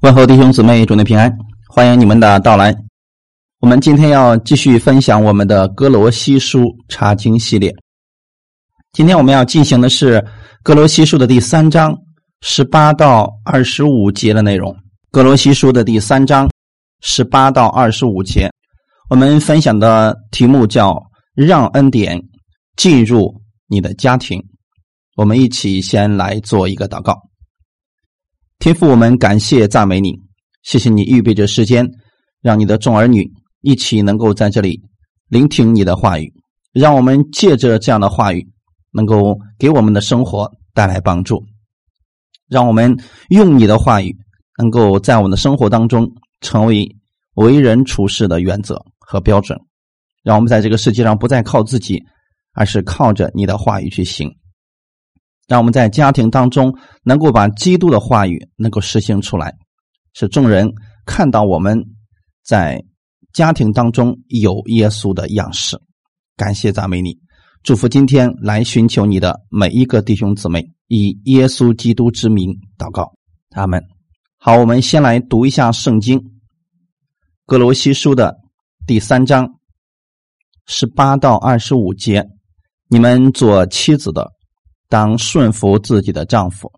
[0.00, 1.36] 问候弟兄姊妹，祝你平安，
[1.68, 2.72] 欢迎你们的到来。
[3.58, 7.74] 我们今天要继续分享我们的哥罗西书查经系列。
[8.92, 10.24] 今天我们要进行的是
[10.62, 11.98] 哥罗西书的第三章
[12.42, 14.72] 十八到二十五节的内容。
[15.10, 16.48] 哥罗西书的第三章
[17.00, 18.48] 十八到二十五节，
[19.10, 20.96] 我们分享的题目叫
[21.34, 22.22] “让恩典
[22.76, 23.34] 进入
[23.66, 24.40] 你的家庭”。
[25.18, 27.20] 我们一起先来做一个祷告。
[28.58, 30.18] 天父，我们感谢赞美你，
[30.64, 31.88] 谢谢你预备着时间，
[32.42, 33.30] 让你的众儿女
[33.60, 34.82] 一起能够在这里
[35.28, 36.32] 聆听你的话语，
[36.72, 38.44] 让我们借着这样的话语，
[38.90, 41.40] 能够给我们的生活带来帮助，
[42.48, 44.16] 让我们用你的话语，
[44.58, 46.84] 能够在我们的生活当中成为
[47.34, 49.56] 为人处事的原则和标准，
[50.24, 52.02] 让我们在这个世界上不再靠自己，
[52.54, 54.28] 而是靠着你的话语去行。
[55.48, 59.54] 让我们在家庭当中能够把基督的话语能够实行出来，
[60.12, 60.70] 使众人
[61.06, 61.82] 看到我们
[62.44, 62.84] 在
[63.32, 65.80] 家庭当中有耶稣的样式。
[66.36, 67.18] 感谢赞美你，
[67.62, 73.14] 祝福今天来寻求你的每一个弟兄姊妹，以耶稣基督之名祷告，
[73.52, 73.82] 阿门。
[74.36, 76.20] 好，我们先来读一下圣经，
[77.46, 78.36] 《格罗西书》的
[78.86, 79.54] 第三章
[80.66, 82.28] 十八到二十五节，
[82.88, 84.37] 你们做妻子的。
[84.88, 86.72] 当顺服自己的丈夫，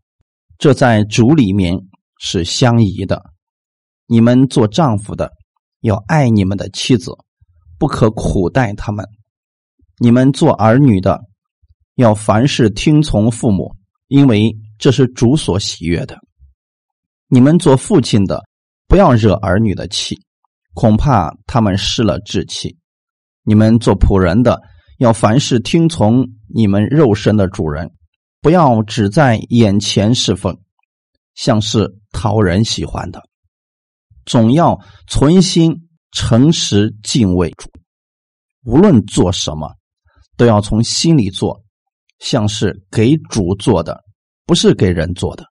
[0.58, 1.78] 这在主里面
[2.18, 3.22] 是相宜的。
[4.06, 5.30] 你们做丈夫的
[5.82, 7.12] 要爱你们的妻子，
[7.78, 9.04] 不可苦待他们；
[9.98, 11.20] 你们做儿女的
[11.94, 13.72] 要凡事听从父母，
[14.08, 16.18] 因为这是主所喜悦的。
[17.28, 18.42] 你们做父亲的
[18.88, 20.18] 不要惹儿女的气，
[20.74, 22.70] 恐怕他们失了志气；
[23.44, 24.60] 你们做仆人的
[24.98, 27.88] 要凡事听从你们肉身的主人。
[28.40, 30.58] 不要只在眼前侍奉，
[31.34, 33.22] 像是讨人喜欢的，
[34.24, 37.70] 总要存心诚实敬畏主。
[38.64, 39.74] 无论做什么，
[40.36, 41.62] 都要从心里做，
[42.18, 44.02] 像是给主做的，
[44.46, 45.44] 不是给人做的。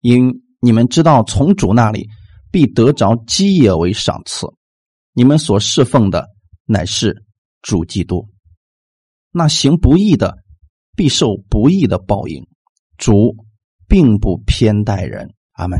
[0.00, 2.08] 因你们知道，从主那里
[2.50, 4.46] 必得着基业为赏赐。
[5.12, 6.28] 你们所侍奉的
[6.66, 7.24] 乃是
[7.62, 8.28] 主基督。
[9.30, 10.36] 那行不义的。
[10.96, 12.44] 必受不义的报应，
[12.96, 13.36] 主
[13.86, 15.30] 并不偏待人。
[15.52, 15.78] 阿门。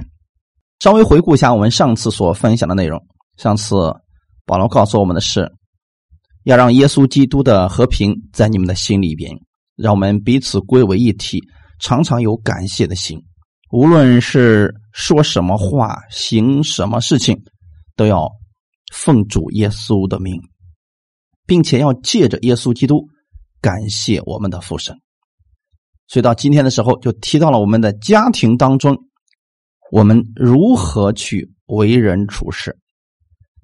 [0.78, 3.02] 稍微回顾一下我们上次所分享的内容。
[3.38, 3.74] 上次
[4.44, 5.50] 保罗告诉我们的是，
[6.44, 9.34] 要让耶稣基督的和平在你们的心里边，
[9.74, 11.42] 让我们彼此归为一体，
[11.80, 13.18] 常常有感谢的心。
[13.72, 17.42] 无论是说什么话、行什么事情，
[17.96, 18.30] 都要
[18.92, 20.40] 奉主耶稣的命，
[21.46, 23.06] 并且要借着耶稣基督
[23.60, 24.96] 感谢我们的父神。
[26.08, 28.96] 所以到今天的时候，就提到了我们的家庭当中，
[29.90, 32.78] 我们如何去为人处事。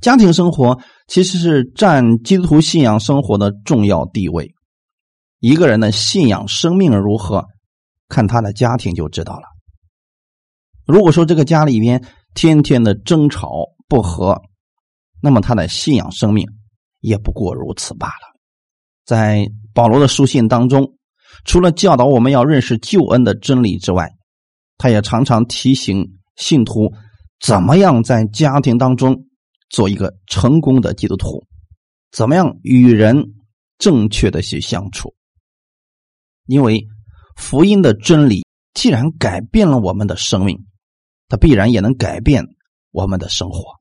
[0.01, 4.53] 家庭生活其实是占基督徒信仰生活的重要地位。
[5.39, 7.47] 一个人的信仰生命如何，
[8.09, 9.45] 看他的家庭就知道了。
[10.85, 12.05] 如果说这个家里边
[12.35, 14.43] 天天的争吵不和，
[15.21, 16.45] 那么他的信仰生命
[16.99, 18.35] 也不过如此罢了。
[19.05, 20.99] 在保罗的书信当中。
[21.45, 24.11] 除了教导我们要认识救恩的真理之外，
[24.79, 26.93] 他也常常提醒信徒
[27.41, 29.27] 怎么样在家庭当中
[29.71, 31.45] 做一个成功的基督徒，
[32.11, 33.25] 怎么样与人
[33.79, 35.15] 正确的去相处。
[36.47, 36.87] 因为
[37.37, 38.45] 福音的真理
[38.75, 40.67] 既然改变了我们的生命，
[41.29, 42.45] 它必然也能改变
[42.91, 43.77] 我们的生活。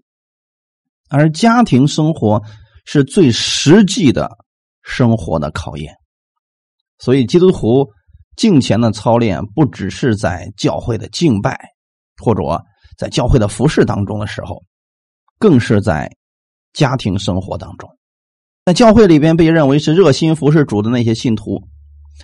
[1.09, 2.44] 而家庭生活
[2.85, 4.38] 是最实际的
[4.81, 5.95] 生活的考验。
[7.03, 7.89] 所以，基督徒
[8.35, 11.59] 敬虔的操练不只是在教会的敬拜，
[12.17, 12.41] 或者
[12.95, 14.63] 在教会的服饰当中的时候，
[15.39, 16.16] 更是在
[16.73, 17.89] 家庭生活当中。
[18.66, 21.63] 在教会里边被认为是热心服侍主的那些信徒，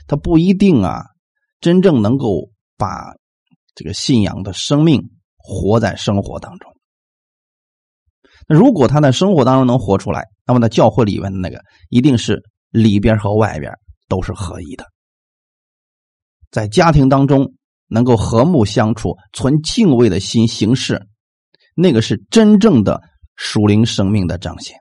[0.06, 1.04] 他不一定啊，
[1.60, 3.16] 真正能够把
[3.74, 5.02] 这个信仰的生命
[5.38, 6.72] 活在生活当中。
[8.48, 11.60] 那如果他在生活当中能活出来，那么在教会里面的那个
[11.90, 13.74] 一定是里边和外边。
[14.08, 14.86] 都是合一的，
[16.50, 17.54] 在家庭当中
[17.88, 21.08] 能够和睦相处，存敬畏的心行事，
[21.76, 23.02] 那个是真正的
[23.36, 24.78] 属灵生命的彰显。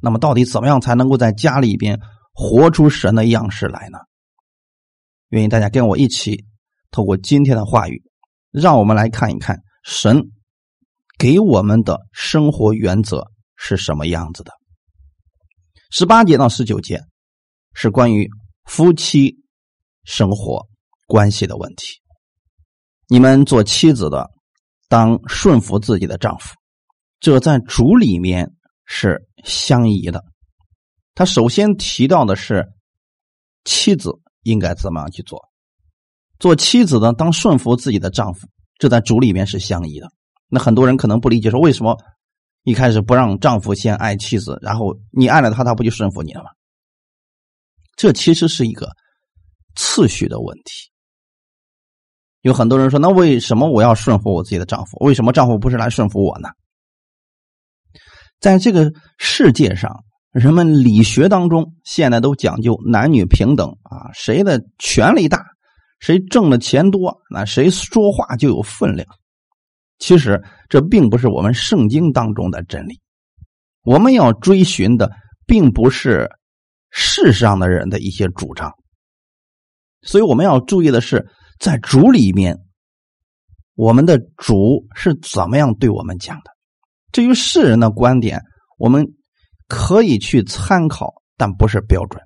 [0.00, 2.00] 那么，到底怎么样才能够在家里边
[2.32, 3.98] 活出神的样式来呢？
[5.28, 6.44] 愿意大家跟我一起
[6.90, 8.02] 透过今天的话语，
[8.50, 10.30] 让我们来看一看神
[11.18, 14.52] 给我们的生活原则是什么样子的。
[15.90, 17.02] 十八节到十九节。
[17.74, 18.28] 是关于
[18.64, 19.36] 夫妻
[20.04, 20.66] 生活
[21.06, 22.00] 关系的问题。
[23.08, 24.30] 你们做妻子的，
[24.88, 26.54] 当顺服自己的丈夫，
[27.18, 28.52] 这在主里面
[28.84, 30.24] 是相宜的。
[31.14, 32.68] 他首先提到的是
[33.64, 34.10] 妻子
[34.42, 35.40] 应该怎么样去做，
[36.38, 38.46] 做妻子的当顺服自己的丈夫，
[38.78, 40.08] 这在主里面是相宜的。
[40.48, 41.96] 那很多人可能不理解，说为什么
[42.62, 46.50] 一开始不让丈夫先爱妻子，然后你爱了他，他不就顺服你了吗？
[48.00, 48.88] 这其实是一个
[49.76, 50.90] 次序的问题。
[52.40, 54.96] 有很多人说，那为什么我要顺服我自己的丈夫？
[55.00, 56.48] 为什么丈夫不是来顺服我呢？
[58.38, 60.02] 在这个世界上，
[60.32, 65.44] 人们理学当中现在都讲究男女平等啊，谁的权力大，
[65.98, 69.06] 谁挣的钱多，那谁说话就有分量。
[69.98, 72.98] 其实这并不是我们圣经当中的真理。
[73.82, 75.12] 我们要追寻的，
[75.46, 76.26] 并不是
[76.90, 78.72] 世上的人的一些主张。
[80.02, 81.26] 所以我们要注意的是。
[81.58, 82.56] 在主里面，
[83.74, 86.50] 我们的主是怎么样对我们讲的？
[87.12, 88.40] 至于世人的观点，
[88.78, 89.06] 我们
[89.68, 92.22] 可以去参考，但不是标准。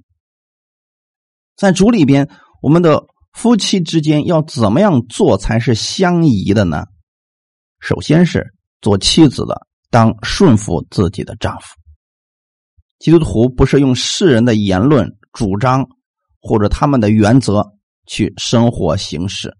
[1.56, 2.30] 在主里边，
[2.62, 6.84] 我们的夫妻之间要怎么样做才是相宜的呢？
[7.80, 11.74] 首先是做妻子的当顺服自己的丈夫。
[12.98, 15.86] 基督徒不是用世人的言论、主张
[16.40, 17.64] 或者他们的原则。
[18.06, 19.50] 去生活行事，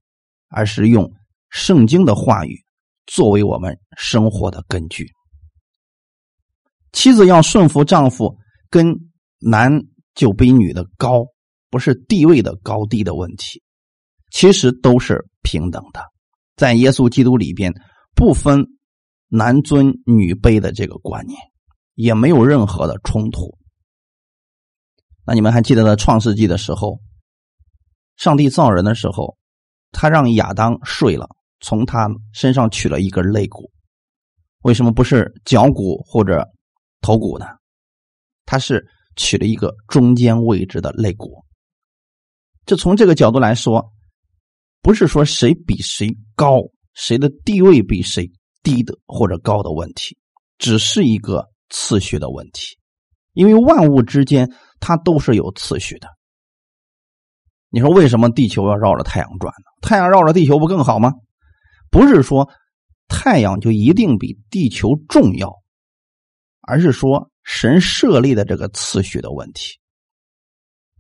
[0.49, 1.11] 而是用
[1.49, 2.63] 圣经的话语
[3.07, 5.11] 作为我们生活的根据。
[6.93, 8.37] 妻子要顺服丈夫，
[8.69, 8.95] 跟
[9.39, 9.81] 男
[10.15, 11.25] 就比女的高，
[11.71, 13.63] 不是地位的高低的问题，
[14.31, 16.03] 其实都是平等的。
[16.57, 17.73] 在耶稣基督里边，
[18.15, 18.63] 不分
[19.29, 21.39] 男尊女卑的这个观念，
[21.95, 23.57] 也没有任何的冲突。
[25.27, 27.01] 那你们还记得在创世纪的时候？
[28.17, 29.37] 上帝造人的时候，
[29.91, 31.29] 他让亚当睡了，
[31.61, 33.71] 从他身上取了一根肋骨。
[34.63, 36.49] 为什么不是脚骨或者
[37.01, 37.47] 头骨呢？
[38.47, 38.87] 他是
[39.17, 41.43] 取了一个中间位置的肋骨。
[42.67, 43.93] 就从这个角度来说，
[44.81, 46.61] 不是说谁比谁高，
[46.95, 48.31] 谁的地位比谁
[48.63, 50.17] 低的或者高的问题，
[50.59, 52.79] 只是一个次序的问题。
[53.33, 56.09] 因为万物之间，它都是有次序的。
[57.69, 59.67] 你说为什么地球要绕着太阳转呢？
[59.83, 61.13] 太阳绕着地球不更好吗？
[61.91, 62.49] 不是说
[63.09, 65.53] 太阳就一定比地球重要，
[66.61, 69.81] 而是说神设立的这个次序的问题。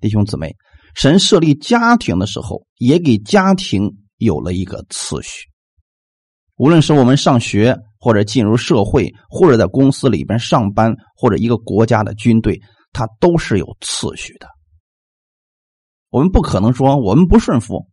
[0.01, 0.57] 弟兄姊妹，
[0.95, 5.49] 神设立家庭的时候，也给家庭有了一个次序。
[6.57, 12.61] 无论是我们上学，或者进入社会，或者在公司里边上班，或者一个国家的军队，
[12.93, 14.47] 它都是有次序的。
[16.11, 17.89] 我们不可能说我们不顺服，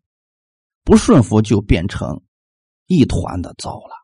[0.84, 2.22] 不顺服就变成
[2.88, 3.96] 一团的糟了。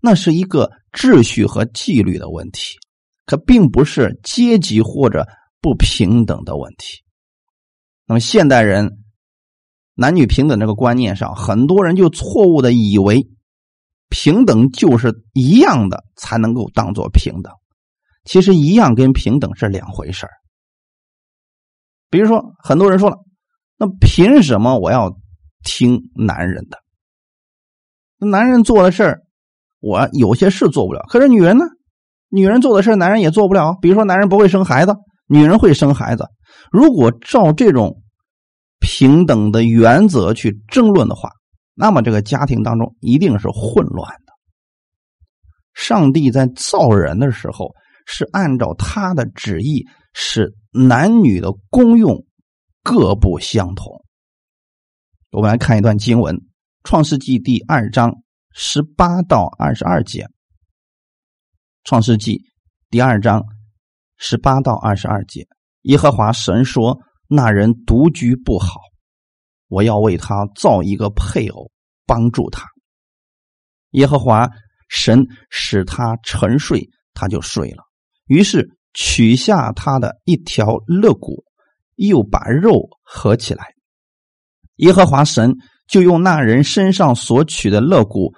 [0.00, 2.78] 那是一个秩序和纪律的问题，
[3.26, 5.26] 可并不是阶级或者
[5.60, 7.02] 不平等的问题。
[8.06, 9.02] 那么现代人
[9.94, 13.26] 男女平等这个观念上，很多人就错误的以为
[14.10, 17.52] 平等就是一样的才能够当做平等。
[18.24, 20.26] 其实一样跟平等是两回事
[22.10, 23.16] 比如说，很多人说了。
[23.78, 25.16] 那凭什么我要
[25.64, 26.78] 听男人的？
[28.18, 29.22] 男人做的事儿，
[29.80, 31.02] 我有些事做不了。
[31.08, 31.64] 可是女人呢？
[32.28, 33.78] 女人做的事男人也做不了。
[33.80, 34.94] 比如说，男人不会生孩子，
[35.28, 36.26] 女人会生孩子。
[36.70, 38.02] 如果照这种
[38.80, 41.30] 平等的原则去争论的话，
[41.80, 44.32] 那么这个家庭当中一定是混乱的。
[45.74, 47.74] 上帝在造人的时候，
[48.06, 52.24] 是按照他的旨意，使男女的功用。
[52.82, 54.02] 各不相同。
[55.32, 56.34] 我们来看一段经文，
[56.82, 58.10] 《创世纪》第二章
[58.54, 60.22] 十八到二十二节。
[61.84, 62.38] 《创世纪》
[62.88, 63.44] 第二章
[64.16, 65.46] 十八到二十二节，
[65.82, 68.80] 耶和华神说：“那人独居不好，
[69.70, 71.70] 我要为他造一个配偶，
[72.04, 72.66] 帮助他。”
[73.92, 74.46] 耶和华
[74.90, 77.82] 神使他沉睡，他就睡了。
[78.26, 81.42] 于是取下他的一条肋骨。
[82.02, 83.74] 又把肉合起来，
[84.76, 85.54] 耶和华神
[85.86, 88.32] 就用那人身上所取的肋骨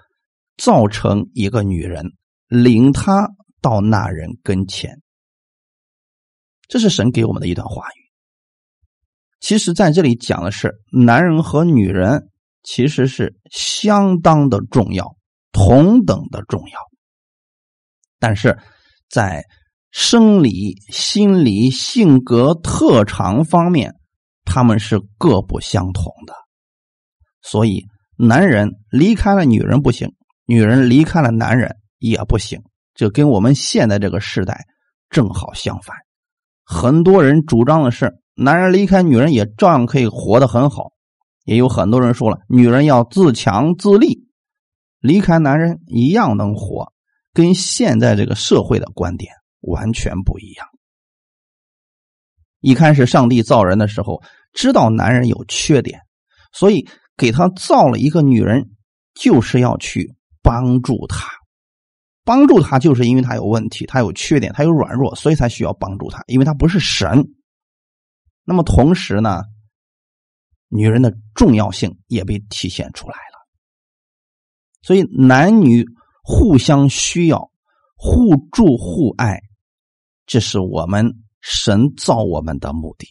[0.56, 2.04] 造成一个女人，
[2.48, 5.00] 领他到那人跟前。
[6.66, 8.01] 这是神给我们的一段话语。
[9.42, 12.30] 其实，在这里讲的是男人和女人
[12.62, 15.14] 其实是相当的重要，
[15.52, 16.78] 同等的重要，
[18.18, 18.58] 但是
[19.10, 19.44] 在。
[19.94, 23.94] 生理、心理、性格特长方面，
[24.42, 26.32] 他们是各不相同的。
[27.42, 27.84] 所以，
[28.16, 30.10] 男人离开了女人不行，
[30.46, 32.58] 女人离开了男人也不行。
[32.94, 34.64] 这跟我们现在这个时代
[35.10, 35.94] 正好相反。
[36.64, 40.92] 很多人主张的是，男人离开女人也照样可以活得很好。
[41.44, 44.28] 也有很多人说了，女人要自强自立，
[45.00, 46.92] 离开男人一样能活，
[47.32, 50.68] 跟现在这个社会的观点完全不一样。
[52.60, 54.22] 一开始上帝造人的时候，
[54.52, 56.02] 知道男人有缺点，
[56.52, 56.86] 所以
[57.16, 58.70] 给他造了一个女人，
[59.12, 61.28] 就是要去帮助他。
[62.24, 67.34] 帮助他，就是因为他有问题，他有缺点，他有软弱，所以才需要帮助他，因为他不是神。
[68.44, 69.42] 那么同时呢？
[70.74, 73.46] 女人的重要性也被体现出来了，
[74.80, 75.84] 所以男女
[76.22, 77.50] 互相需要、
[77.94, 79.42] 互助互爱，
[80.24, 83.06] 这是我们神造我们的目的。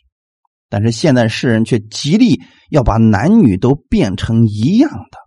[0.70, 5.20] 但是现在世人却极力要把男女都变成一样的，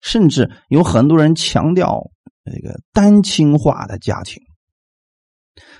[0.00, 2.12] 甚至有很多人强调
[2.44, 4.40] 这个单亲化的家庭，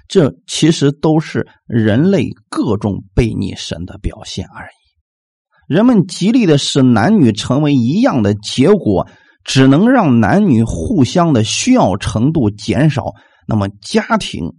[0.09, 5.75] 这其实都是人类各种背逆神的表现而已。
[5.75, 9.09] 人们极力的使男女成为一样的结果，
[9.45, 13.15] 只能让男女互相的需要程度减少，
[13.47, 14.57] 那么家庭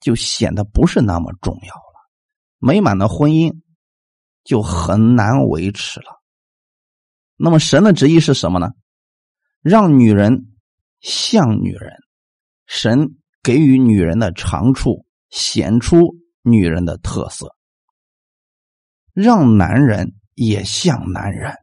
[0.00, 2.08] 就显得不是那么重要了，
[2.58, 3.60] 美满的婚姻
[4.44, 6.22] 就很难维持了。
[7.36, 8.70] 那么神的旨意是什么呢？
[9.60, 10.46] 让女人
[11.00, 11.92] 像女人，
[12.66, 17.54] 神给予女人的长处显出女人的特色，
[19.12, 20.14] 让男人。
[20.36, 21.54] 也像男人，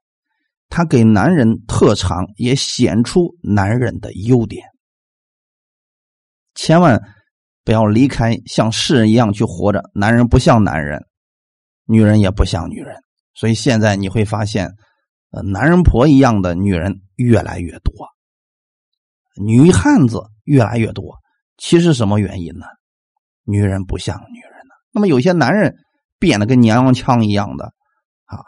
[0.69, 4.67] 他给男人特长，也显出男人的优点。
[6.53, 7.01] 千万
[7.63, 9.89] 不要离开像世人一样去活着。
[9.96, 11.07] 男人不像男人，
[11.86, 12.96] 女人也不像女人。
[13.34, 14.69] 所以现在你会发现，
[15.31, 17.91] 呃，男人婆一样的女人越来越多，
[19.43, 21.17] 女汉子越来越多。
[21.58, 22.66] 其实什么原因呢？
[23.44, 24.74] 女人不像女人呢。
[24.92, 25.76] 那么有些男人
[26.20, 27.66] 变得跟娘娘腔一样的
[28.26, 28.40] 啊。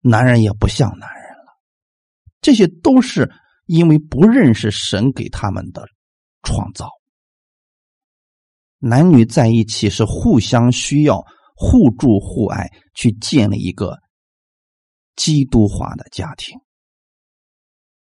[0.00, 1.52] 男人也不像男人了，
[2.40, 3.32] 这些都是
[3.66, 5.86] 因为不认识神给他们的
[6.42, 6.90] 创造。
[8.78, 11.24] 男女在一起是互相需要、
[11.56, 13.98] 互助互爱，去建立一个
[15.16, 16.60] 基督化的家庭。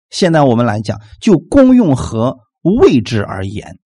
[0.09, 3.77] 现在我们来讲，就功用和位置而言，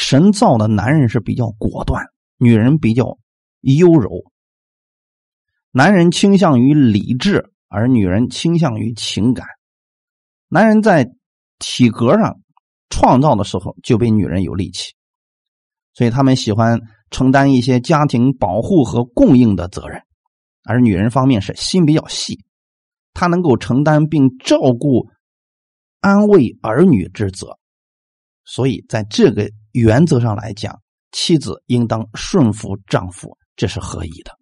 [0.00, 3.18] 神造的男人是比较果断，女人比较
[3.62, 4.22] 优柔。
[5.72, 9.44] 男人倾向于理智，而女人倾向于情感。
[10.46, 11.10] 男人在
[11.58, 12.40] 体格上
[12.88, 14.94] 创造的时候就比女人有力气，
[15.94, 20.00] 所以他们喜欢承担一些家庭保护和供应的责任。
[20.62, 22.44] 而女人方面是心比较细，
[23.14, 25.08] 她能够承担并照顾、
[25.98, 27.58] 安慰儿女之责。
[28.44, 30.80] 所以在这个原则上来讲，
[31.12, 34.32] 妻子应当顺服丈夫，这是合宜的。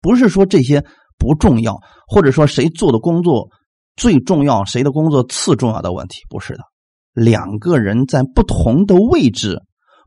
[0.00, 0.84] 不是说这些
[1.18, 3.50] 不重要，或者说谁做的工作
[3.96, 6.64] 最重要，谁的工作次重要的问题，不是的。
[7.12, 9.62] 两个人在不同的位置、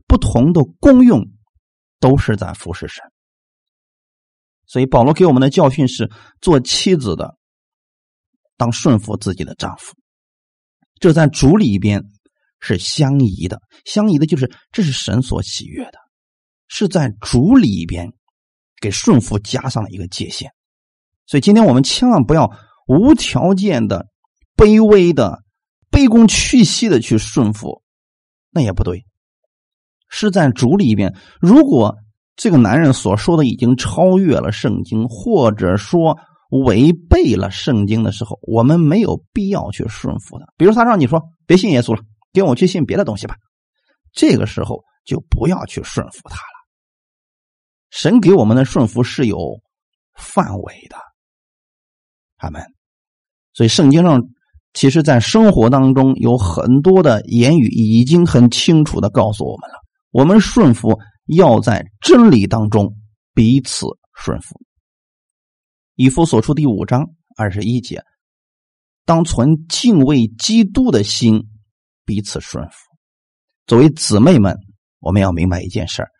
[0.06, 1.30] 不同的功用，
[2.00, 3.04] 都是在服侍神。
[4.66, 7.36] 所以保罗给我们的教训是：做妻子的
[8.56, 9.94] 当顺服自己的丈夫，
[10.98, 12.02] 这在主里边
[12.64, 13.60] 是相宜的。
[13.84, 15.98] 相宜的就是这是神所喜悦的，
[16.66, 18.12] 是在主里边。
[18.80, 20.50] 给顺服加上了一个界限，
[21.24, 22.50] 所以今天我们千万不要
[22.86, 24.08] 无条件的、
[24.56, 25.42] 卑微的、
[25.90, 27.80] 卑躬屈膝的去顺服，
[28.50, 29.06] 那也不对。
[30.10, 31.96] 是在主里边，如果
[32.36, 36.18] 这个男人所说的已经超越了圣经，或者说
[36.50, 40.44] 违背了圣经的时候，我们没有必要去顺服他。
[40.58, 42.02] 比如他让你说别信耶稣了，
[42.34, 43.36] 跟我去信别的东西吧，
[44.12, 46.54] 这个时候就不要去顺服他了。
[47.90, 49.60] 神给我们的顺服是有
[50.14, 50.96] 范围的，
[52.36, 52.60] 他们，
[53.52, 54.20] 所以圣经上
[54.72, 59.76] 其实，在生活当中有很多的言语已经很清楚的告诉我们了：
[60.10, 62.96] 我们顺服要在真理当中
[63.32, 63.86] 彼此
[64.16, 64.60] 顺服。
[65.94, 68.02] 以弗所出第五章二十一节，
[69.04, 71.48] 当存敬畏基督的心
[72.04, 72.76] 彼此顺服。
[73.66, 74.56] 作为姊妹们，
[74.98, 76.10] 我们要明白一件事儿。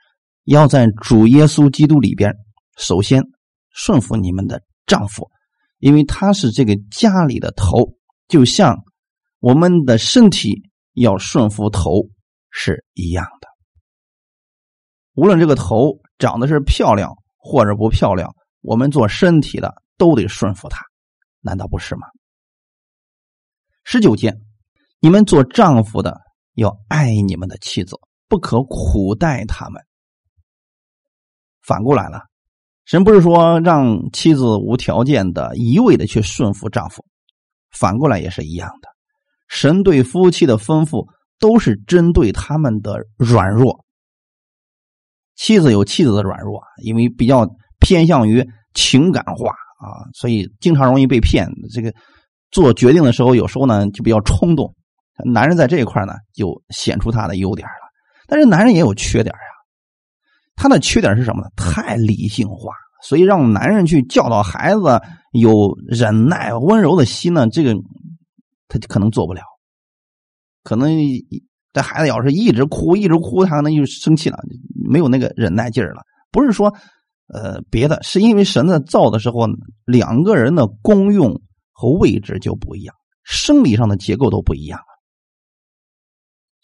[0.45, 2.35] 要在主耶稣基督里边，
[2.77, 3.23] 首先
[3.71, 5.31] 顺服你们的丈夫，
[5.79, 7.95] 因为他是这个家里的头，
[8.29, 8.85] 就像
[9.39, 12.09] 我们的身体要顺服头
[12.51, 13.49] 是一样的。
[15.15, 20.85] 无论这个头长得是漂亮或者不漂亮，我们做身体的都得顺服他，
[21.41, 22.07] 难道不是吗？
[23.85, 24.35] 十九节，
[25.05, 26.19] 你们做丈夫的
[26.55, 27.95] 要爱你们的妻子，
[28.27, 29.83] 不可苦待他们。
[31.61, 32.23] 反过来了，
[32.87, 37.05] 神不是说让妻子无条件的一味的去顺服丈夫，
[37.71, 38.89] 反过来也是一样的。
[39.47, 41.07] 神对夫妻的吩咐
[41.39, 43.85] 都是针对他们的软弱。
[45.37, 47.47] 妻子有妻子的软弱，因为比较
[47.79, 48.43] 偏向于
[48.73, 51.47] 情感化啊，所以经常容易被骗。
[51.71, 51.93] 这个
[52.51, 54.75] 做决定的时候，有时候呢就比较冲动。
[55.25, 57.91] 男人在这一块呢，就显出他的优点了。
[58.27, 59.51] 但是男人也有缺点呀，
[60.57, 61.49] 他的缺点是什么呢？
[61.57, 65.01] 太理性化，所以让男人去教导孩子
[65.33, 67.75] 有忍耐、温柔的心呢，这个
[68.67, 69.43] 他可能做不了。
[70.63, 70.91] 可能
[71.73, 74.39] 这孩子要是一直哭，一直哭，他可能就生气了。
[74.89, 76.03] 没有那个忍耐劲儿了，
[76.33, 76.75] 不是说，
[77.29, 79.47] 呃，别的，是因为神在造的时候，
[79.85, 81.43] 两个人的功用
[81.73, 84.81] 和位置就不一样，生理上的结构都不一样。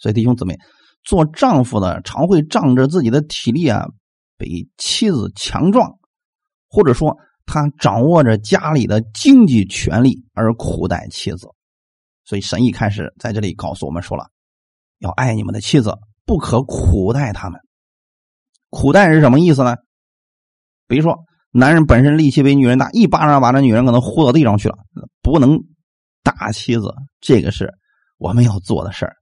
[0.00, 0.56] 所以弟兄姊妹，
[1.04, 3.86] 做丈夫的常会仗着自己的体力啊，
[4.36, 5.98] 比妻子强壮，
[6.68, 11.46] 或者说他掌握着家里的经济权利而苦待妻子。
[12.24, 14.30] 所以神一开始在这里告诉我们说了，
[14.98, 17.60] 要爱你们的妻子，不可苦待他们。
[18.70, 19.76] 苦待是什么意思呢？
[20.86, 21.18] 比如说，
[21.50, 24.76] 男人本身力气比女人大，一巴掌把这女人可能呼到地上去了，
[25.20, 25.58] 不能
[26.22, 27.74] 打妻子，这个是
[28.16, 29.16] 我们要做的事儿。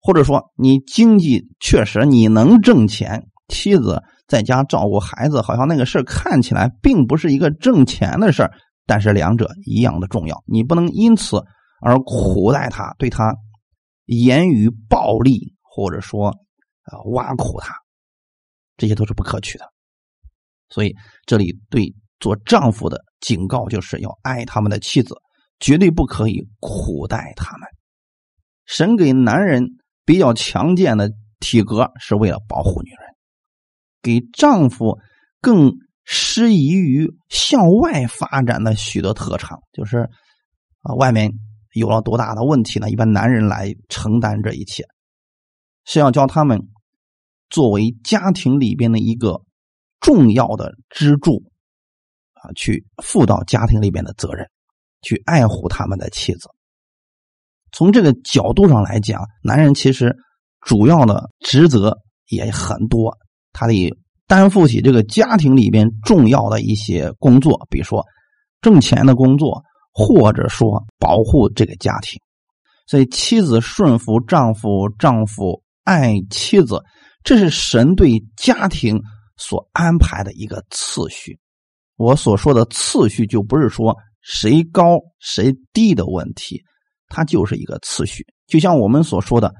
[0.00, 8.52] 或者说，你经济确实你能挣钱，妻子在家照顾孩子，好像那个事儿看起来并不是一个挣钱的事儿，
[8.86, 10.42] 但是两者一样的重要。
[10.46, 11.42] 你不能因此
[11.82, 13.34] 而苦待他，对他
[14.06, 17.74] 言语暴力，或者说啊挖苦他。
[18.76, 19.66] 这些都是不可取的，
[20.70, 20.94] 所以
[21.26, 25.14] 这里对做丈夫的警告就是要爱他们的妻子，
[25.58, 27.68] 绝对不可以苦待他们。
[28.64, 29.68] 神给男人
[30.10, 32.98] 比较强健的体格，是为了保护女人；
[34.02, 34.98] 给丈夫
[35.40, 39.98] 更适宜于向外发展的许多特长，就是
[40.80, 41.30] 啊，外面
[41.74, 42.90] 有了多大的问题呢？
[42.90, 44.82] 一般男人来承担这一切，
[45.84, 46.60] 是要教他们。
[47.48, 49.40] 作为家庭里边的一个
[50.00, 51.44] 重要的支柱
[52.32, 54.44] 啊，去负到家庭里边的责任，
[55.02, 56.48] 去爱护他们的妻子。
[57.72, 60.16] 从这个角度上来讲，男人其实
[60.60, 61.96] 主要的职责
[62.28, 63.16] 也很多，
[63.52, 63.92] 他得
[64.26, 68.04] 担负起这个家庭里边重要的一些工作，比如说
[68.60, 72.20] 挣钱的工作，或者说保护这个家庭。
[72.86, 76.82] 所以，妻子顺服丈夫，丈夫爱妻子。
[77.22, 79.00] 这是神对家庭
[79.36, 81.38] 所安排的一个次序。
[81.96, 86.62] 我所说的次序，就不是说谁高谁低的问题，
[87.10, 88.24] 它就是一个次序。
[88.46, 89.52] 就像我们所说的，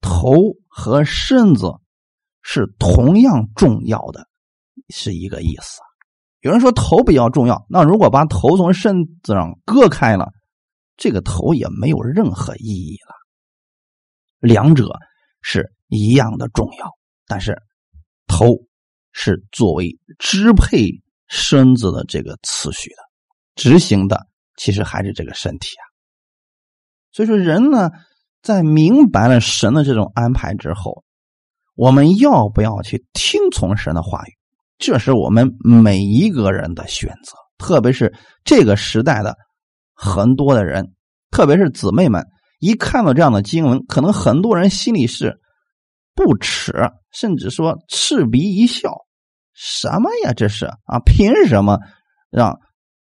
[0.00, 0.32] 头
[0.68, 1.70] 和身子
[2.42, 4.26] 是同样重要的，
[4.88, 5.80] 是一个意思。
[6.40, 10.30] 有人说头比较重要，那如果把头从身子上割开了，
[10.96, 13.14] 这个头也没有任何意义了。
[14.40, 14.90] 两者
[15.40, 16.90] 是一样的重要。
[17.26, 17.56] 但是，
[18.26, 18.46] 头
[19.12, 20.90] 是作为支配
[21.28, 22.96] 身子的这个次序的，
[23.54, 24.26] 执行的
[24.58, 25.83] 其实还是这个身体啊。
[27.14, 27.90] 所以说，人呢，
[28.42, 31.04] 在明白了神的这种安排之后，
[31.76, 34.32] 我们要不要去听从神的话语，
[34.76, 37.36] 这是我们每一个人的选择。
[37.56, 38.12] 特别是
[38.44, 39.34] 这个时代的
[39.94, 40.92] 很多的人，
[41.30, 42.26] 特别是姊妹们，
[42.58, 45.40] 一看到这样的经文，可能很多人心里是。
[46.16, 46.72] 不耻，
[47.10, 48.88] 甚至说嗤鼻一笑，
[49.52, 50.32] 什么呀？
[50.32, 51.00] 这是啊？
[51.04, 51.80] 凭什么
[52.30, 52.60] 让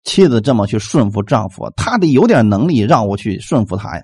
[0.03, 1.71] 妻子这么去顺服丈夫？
[1.75, 4.03] 他得有点能力让我去顺服他呀。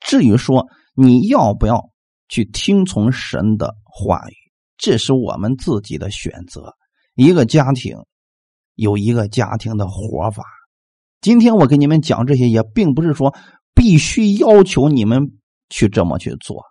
[0.00, 1.90] 至于说你要不要
[2.28, 4.34] 去听从神的话语，
[4.78, 6.74] 这是我们自己的选择。
[7.14, 7.96] 一个家庭
[8.74, 10.42] 有一个家庭的活法。
[11.20, 13.34] 今天我给你们讲这些，也并不是说
[13.74, 15.32] 必须要求你们
[15.68, 16.64] 去这么去做。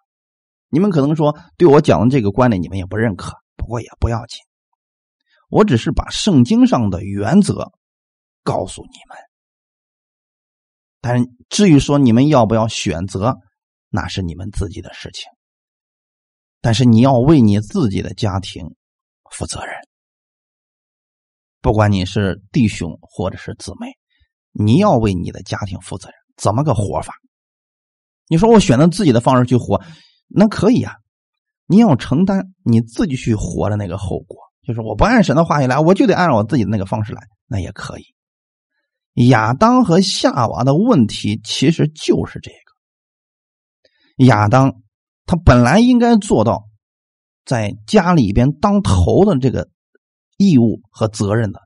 [0.70, 4.40] 你们可能说对我讲的这个观点你们也不认可，不过也不要紧，
[5.50, 7.72] 我只是把圣经上的原则
[8.44, 9.18] 告诉你们。
[11.02, 13.38] 但至于说你们要不要选择，
[13.90, 15.26] 那是你们自己的事情。
[16.62, 18.76] 但是你要为你自己的家庭
[19.32, 19.74] 负责任，
[21.62, 23.94] 不管你是弟兄或者是姊妹，
[24.52, 26.16] 你要为你的家庭负责任。
[26.36, 27.14] 怎么个活法？
[28.28, 29.82] 你说我选择自己的方式去活。
[30.28, 30.96] 那可以啊，
[31.66, 38.04] 你要承担你自己去活的那个后果，就是我不按神的话语来，我就得按照我自己的那个方式来，那也可以。
[39.28, 44.26] 亚当和夏娃的问题其实就是这个。
[44.26, 44.82] 亚当
[45.26, 46.66] 他本来应该做到
[47.46, 49.70] 在家里边当头的这个
[50.38, 51.60] 义务和责任的，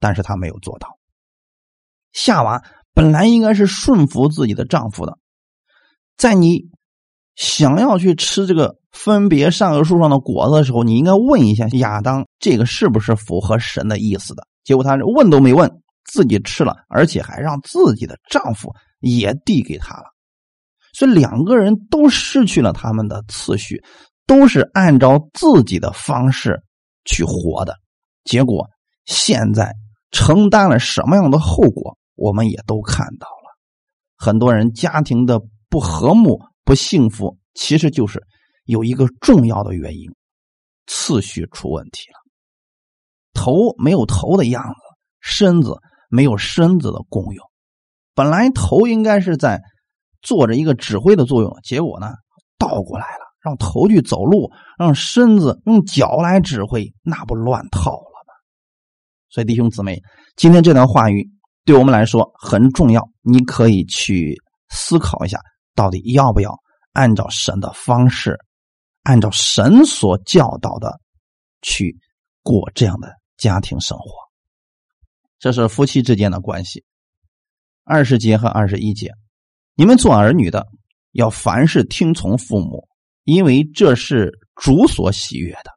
[0.00, 0.98] 但是他没有做到。
[2.12, 2.62] 夏娃
[2.94, 5.18] 本来应该是顺服自己的丈夫的，
[6.16, 6.70] 在你
[7.34, 14.46] 想要去吃这个分别善恶树上的果子的时候，你应该问一下亚当，这个是不是符合神的意思的？
[14.64, 20.04] 结果他问都没问，自己吃了，而且还让自己的丈夫也递给他了，
[20.92, 23.82] 所以两个人都失去了他们的次序，
[24.26, 26.62] 都是按照自己的方式
[27.04, 27.76] 去活的，
[28.24, 28.68] 结果
[29.04, 29.74] 现在
[30.10, 31.96] 承担了什么样的后果？
[32.14, 33.58] 我们也都看到了，
[34.16, 35.38] 很多人家庭的
[35.68, 38.22] 不和睦、不幸福，其实就是
[38.64, 40.10] 有一个重要的原因：
[40.86, 42.16] 次序出问题了。
[43.34, 44.78] 头没有头的样子，
[45.20, 45.76] 身子
[46.08, 47.46] 没有身子的功用。
[48.14, 49.60] 本来头应该是在
[50.22, 52.12] 做着一个指挥的作用，结果呢
[52.58, 58.32] 倒过来了，让头去走路，让身子用脚来指挥，那不乱套了吗？
[59.28, 60.00] 所以弟兄姊妹，
[60.36, 61.30] 今天这段话语。
[61.64, 65.40] 对我们来说很重要，你可以去思考一下，
[65.74, 66.56] 到底要不要
[66.92, 68.38] 按照神的方式，
[69.02, 71.00] 按照神所教导的
[71.62, 71.98] 去
[72.44, 74.25] 过这样的家庭生活。
[75.38, 76.84] 这是夫妻之间的关系。
[77.84, 79.12] 二十节和二十一节，
[79.74, 80.66] 你们做儿女的
[81.12, 82.88] 要凡事听从父母，
[83.24, 85.70] 因为这是主所喜悦的。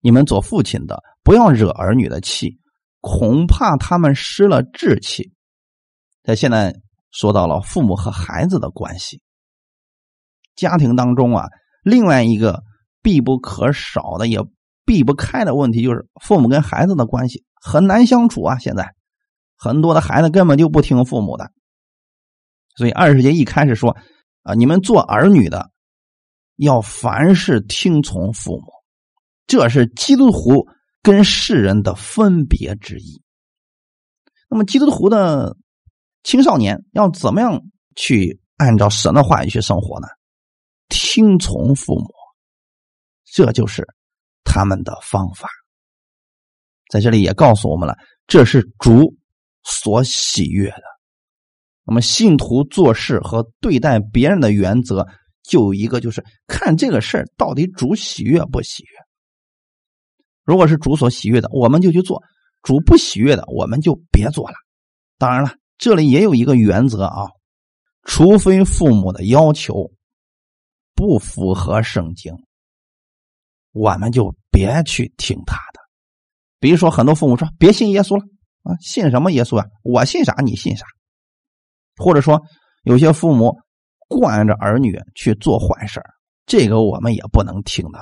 [0.00, 2.58] 你们做父亲的不要惹儿女的气。
[3.02, 5.32] 恐怕他们失了志气。
[6.24, 6.74] 在现在
[7.12, 9.22] 说到了父母和孩子的关系，
[10.56, 11.46] 家庭当中啊，
[11.84, 12.64] 另外一个
[13.02, 14.40] 必不可少的也
[14.84, 18.58] 避不开的问题就是父母跟孩子的关系很难相处啊。
[18.58, 18.94] 现在
[19.56, 21.50] 很多的孩子根本就不听父母的，
[22.76, 23.96] 所以二十节一开始说
[24.42, 25.70] 啊，你们做儿女的
[26.56, 28.72] 要凡事听从父母，
[29.46, 30.68] 这是基督徒。
[31.02, 33.22] 跟世人的分别之一。
[34.50, 35.56] 那么，基督徒的
[36.24, 37.62] 青少年要怎么样
[37.94, 40.08] 去按照神的话语去生活呢？
[40.88, 42.12] 听从父母，
[43.24, 43.86] 这就是
[44.42, 45.48] 他们的方法。
[46.90, 47.96] 在这里也告诉我们了，
[48.26, 49.14] 这是主
[49.64, 50.82] 所喜悦的。
[51.84, 55.06] 那么，信徒做事和对待别人的原则，
[55.42, 58.90] 就有一个，就是看这个事儿到底主喜悦不喜悦。
[60.44, 62.18] 如果是主所喜悦的，我们就去做；
[62.62, 64.54] 主不喜悦的，我们就别做了。
[65.18, 67.26] 当然了，这里也有一个原则啊，
[68.02, 69.92] 除非父母的要求
[70.94, 72.32] 不符合圣经，
[73.72, 75.58] 我们就别去听他。
[76.58, 78.24] 比如说，很多父母说：“别信耶稣了
[78.62, 79.66] 啊，信什么耶稣啊？
[79.82, 80.86] 我信啥你信啥。”
[81.96, 82.42] 或者说，
[82.82, 83.58] 有些父母
[84.08, 86.02] 惯着儿女去做坏事
[86.46, 88.00] 这个我们也不能听的。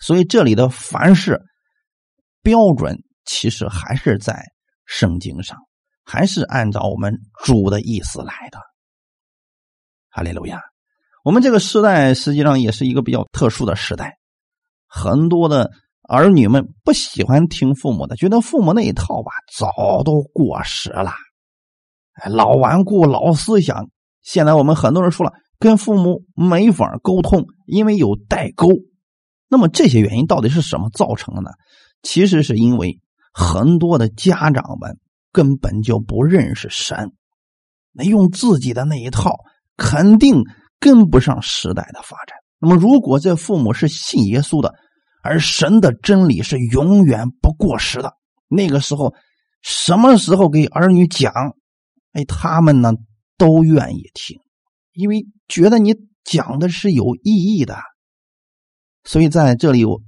[0.00, 1.40] 所以这里的凡事
[2.42, 4.44] 标准，其实还是在
[4.84, 5.56] 圣经上，
[6.04, 8.58] 还是按照我们主的意思来的。
[10.10, 10.60] 哈利路亚！
[11.24, 14.18] 我们这个时代实际上也是一个比较特殊的时代，
[14.86, 15.70] 很多的
[16.08, 21.12] 儿女们不喜欢听父母的，觉得父母那一套吧早都过时了，
[22.30, 23.88] 老顽固、老思想。
[24.22, 28.68] 现在我们很多人说了，跟父母没法沟通，因为有代沟。
[29.48, 31.50] 那么这些原因到底是什么造成的呢？
[32.02, 33.00] 其实是因为
[33.32, 34.98] 很多的家长们
[35.32, 37.12] 根本就不认识神，
[37.92, 39.36] 那用自己的那一套，
[39.76, 40.42] 肯定
[40.80, 42.36] 跟不上时代的发展。
[42.58, 44.74] 那么如果这父母是信耶稣的，
[45.24, 48.12] 而神的真理是永远不过时的，
[48.46, 49.14] 那个时候
[49.62, 51.32] 什么时候给儿女讲，
[52.12, 52.92] 哎，他们呢
[53.38, 54.38] 都愿意听，
[54.92, 57.78] 因为觉得你讲的是有意义的。
[59.02, 60.02] 所以在这里，我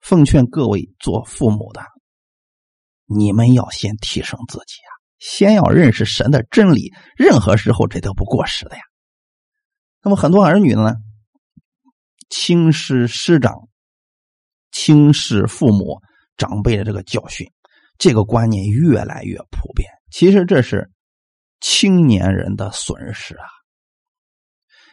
[0.00, 1.82] 奉劝各位做父母的，
[3.04, 8.82] 你们要先提升自己啊，先要认识神的真理，任何时候这都不过时的呀。
[10.02, 10.94] 那么很多儿女呢，
[12.30, 13.68] 轻视师长，
[14.70, 16.00] 轻视父母
[16.36, 17.46] 长辈的这个教训，
[17.98, 19.88] 这个观念越来越普遍。
[20.10, 20.90] 其实这是
[21.60, 23.46] 青年人的损失啊，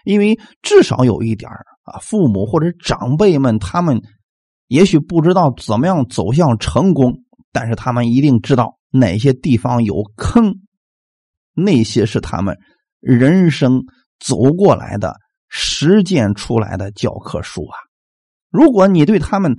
[0.05, 1.51] 因为至少有一点
[1.83, 4.01] 啊，父母或者长辈们，他们
[4.67, 10.61] 也许不知道怎么样走向成功，但是他们一定知道哪些地方有坑，
[11.53, 12.57] 那些是他们
[12.99, 13.83] 人生
[14.19, 15.15] 走过来的、
[15.49, 17.77] 实践出来的教科书啊。
[18.53, 19.57] 如果你对他们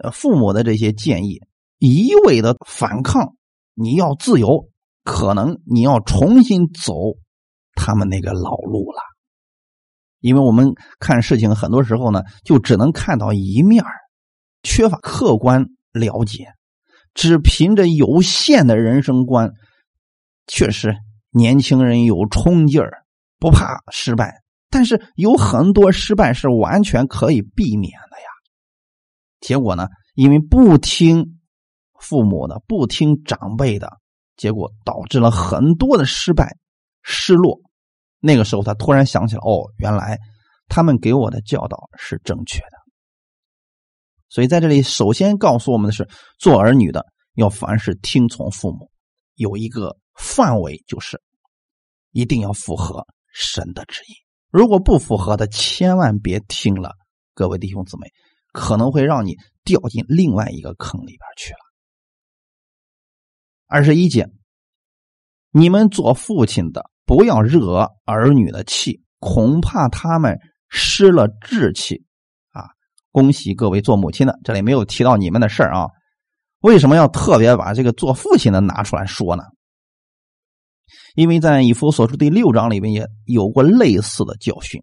[0.00, 1.40] 呃父母的这些建议
[1.80, 3.34] 一味的反抗，
[3.74, 4.68] 你要自由，
[5.02, 6.94] 可能你要重新走
[7.74, 9.00] 他们那个老路了。
[10.20, 13.82] 因为我们看事情很多时候呢，就只能看到一面
[14.62, 16.52] 缺乏客观了解，
[17.14, 19.50] 只凭着有限的人生观，
[20.46, 20.94] 确实
[21.30, 23.02] 年轻人有冲劲儿，
[23.40, 24.42] 不怕失败。
[24.70, 27.98] 但是有很多失败是完全可以避免。
[29.40, 31.40] 结果呢，因为不听
[31.98, 33.98] 父母的，不听长辈的，
[34.36, 36.56] 结果导致了很多的失败、
[37.02, 37.58] 失落。
[38.18, 40.18] 那个时候，他突然想起来，哦，原来
[40.68, 42.78] 他们给我的教导是正确的。
[44.28, 48.90] 所以在这里，首先告诉我们的是，做儿女的要凡事听从父母，
[49.34, 51.20] 有一个范围，就是
[52.12, 54.12] 一定要符合神的旨意。
[54.50, 56.94] 如果不符合的，千万别听了，
[57.34, 58.06] 各位弟兄姊妹，
[58.52, 61.58] 可能会让你掉进另外一个坑里边去了。
[63.66, 64.28] 二十一节，
[65.50, 66.90] 你们做父亲的。
[67.06, 72.04] 不要惹儿女的气，恐怕他们失了志气
[72.50, 72.62] 啊！
[73.10, 75.88] 恭喜各位做母亲的，这里没有提到你们的事儿啊。
[76.60, 79.42] 为什么要特别把这个做父亲的拿出来说呢？
[81.16, 84.80] 因为在以弗所书第六章里面也有过类似的教训。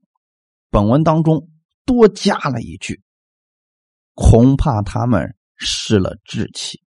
[0.69, 1.47] 本文当中
[1.85, 3.01] 多加了一句
[4.17, 6.81] ：“恐怕他们失了志气。”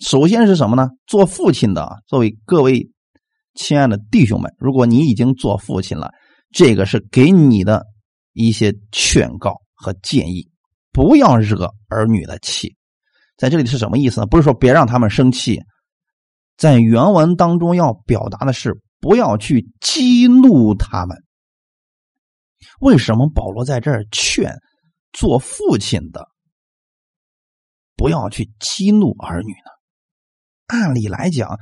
[0.00, 0.88] 首先是什么呢？
[1.06, 2.88] 做父亲的，作为各位。
[3.54, 6.10] 亲爱的弟兄们，如果你已经做父亲了，
[6.52, 7.84] 这个是给你的
[8.32, 10.48] 一些劝告和建议，
[10.90, 12.74] 不要惹儿女的气。
[13.36, 14.26] 在这里是什么意思呢？
[14.26, 15.60] 不是说别让他们生气，
[16.56, 21.14] 在原文当中要表达的是不要去激怒他们。
[22.80, 24.56] 为什么保罗在这儿劝
[25.12, 26.26] 做父亲的
[27.96, 29.70] 不要去激怒儿女呢？
[30.66, 31.58] 按理来讲，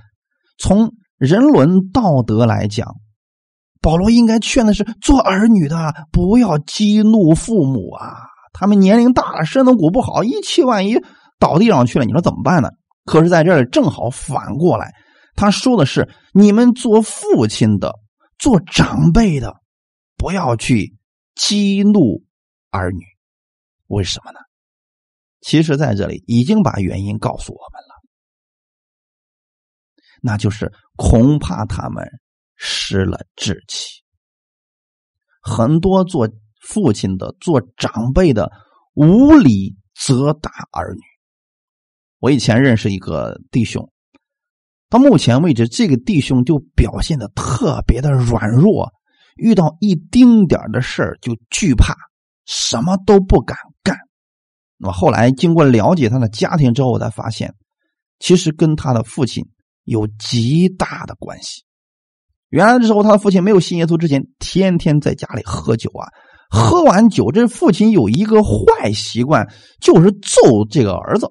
[0.58, 2.96] 从人伦道德来讲，
[3.80, 8.16] 保罗应该劝的是做儿女的不要激怒父母啊！
[8.52, 10.96] 他们年龄大了，身子骨不好，一气万一
[11.38, 12.68] 倒地上去了，你说怎么办呢？
[13.04, 14.94] 可是在这里正好反过来，
[15.34, 17.98] 他说的是你们做父亲的、
[18.38, 19.56] 做长辈的，
[20.16, 20.96] 不要去
[21.34, 22.22] 激怒
[22.70, 23.00] 儿女。
[23.86, 24.38] 为什么呢？
[25.40, 28.00] 其实在这里已经把原因告诉我们了。
[30.22, 32.06] 那就是恐怕他们
[32.56, 34.02] 失了志气。
[35.42, 36.28] 很多做
[36.60, 38.52] 父亲的、做长辈的
[38.92, 41.00] 无理责打儿女。
[42.18, 43.90] 我以前认识一个弟兄，
[44.90, 48.92] 到目前为止，这个弟兄就表现的特别的软弱，
[49.36, 51.96] 遇到一丁点的事儿就惧怕，
[52.44, 53.56] 什么都不敢。
[54.80, 57.54] 那么后来经过了解他的家庭之后，我才发现，
[58.18, 59.44] 其实跟他的父亲。
[59.84, 61.64] 有极大的关系。
[62.50, 66.06] 原来的时候，他的父亲没有信耶稣之前，天天在家里喝酒啊。
[66.48, 69.48] 喝完酒，这父亲有一个坏习惯，
[69.80, 71.26] 就是揍这个儿子。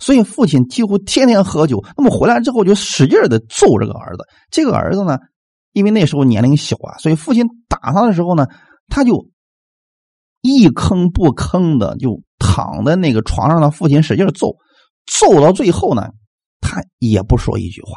[0.00, 1.84] 所以父亲几乎天天喝酒。
[1.96, 4.24] 那么回来之后，就使劲的揍这个儿子。
[4.50, 5.18] 这个儿子呢，
[5.72, 8.48] 因为那时候年龄小啊，所以父亲打他的时候呢，
[8.88, 9.28] 他就
[10.46, 14.56] 一吭不吭的就躺在那个床上，的父亲使劲揍。
[15.06, 16.10] 揍到最后呢。
[16.58, 17.92] 他也不说一句话。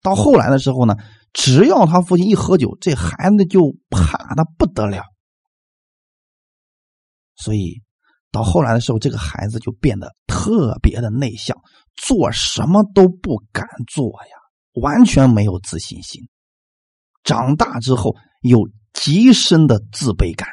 [0.00, 0.96] 到后来的时候呢，
[1.34, 5.02] 只要他父亲一喝酒，这孩子就怕的不得了。
[7.34, 7.82] 所以
[8.30, 11.58] 到后来的时候，这个孩子就变得特别的内向，
[11.96, 16.22] 做什么都不敢做呀，完全没有自信心。
[17.24, 20.48] 长大之后有极深的自卑感。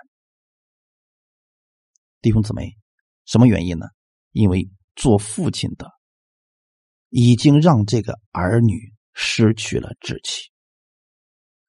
[2.23, 2.75] 弟兄姊妹，
[3.25, 3.85] 什么原因呢？
[4.31, 5.91] 因为做父亲的。
[7.15, 10.49] 已经让这个儿女失去了志气，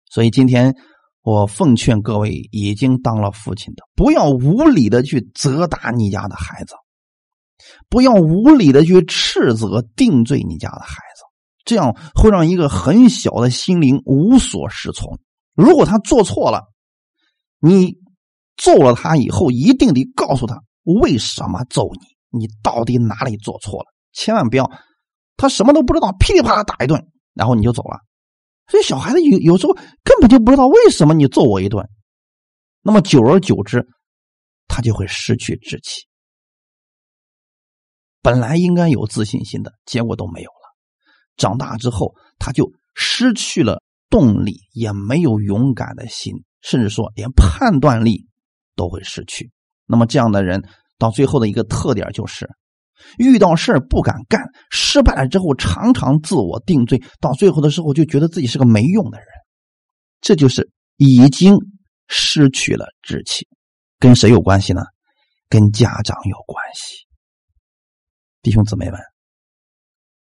[0.06, 0.74] 所以今天
[1.20, 6.74] 我奉劝各位已经当了父亲的，不要无理的去责打你家的孩子，
[7.90, 11.24] 不要无理的去斥责定罪你家的孩子，
[11.66, 15.20] 这样会让一个很小的心灵无所适从。
[15.54, 16.72] 如果他做错了，
[17.58, 17.98] 你
[18.56, 24.70] 揍了他以后，一定得告诉他为什么揍你，你到底哪里做错了，千万不要。
[25.36, 27.98] 他什么都不知道，噼里啪啦打一顿，然后你就走了。
[28.68, 31.88] 所以小孩子有有时候根本就不知道为什么你揍我一顿，
[32.82, 33.86] 那么久而久之，
[34.68, 36.06] 他就会失去志气。
[38.22, 40.76] 本来应该有自信心的结果都没有了。
[41.36, 48.28] 长大之后，他就失去了动力，也没有勇敢的心，甚至说连判断力
[48.74, 49.50] 都会失去。
[49.86, 50.62] 那么这样的人
[50.98, 52.48] 到最后的一个特点就是
[53.18, 59.26] 遇到事不敢干，失败了之后常常自我定罪，到最后的时候就觉得自己是个没用的人。
[60.20, 61.56] 这就是已经
[62.08, 63.46] 失去了志气，
[63.98, 64.80] 跟谁有关系呢？
[65.50, 67.06] 跟家长有关系。
[68.40, 68.98] 弟兄姊妹们，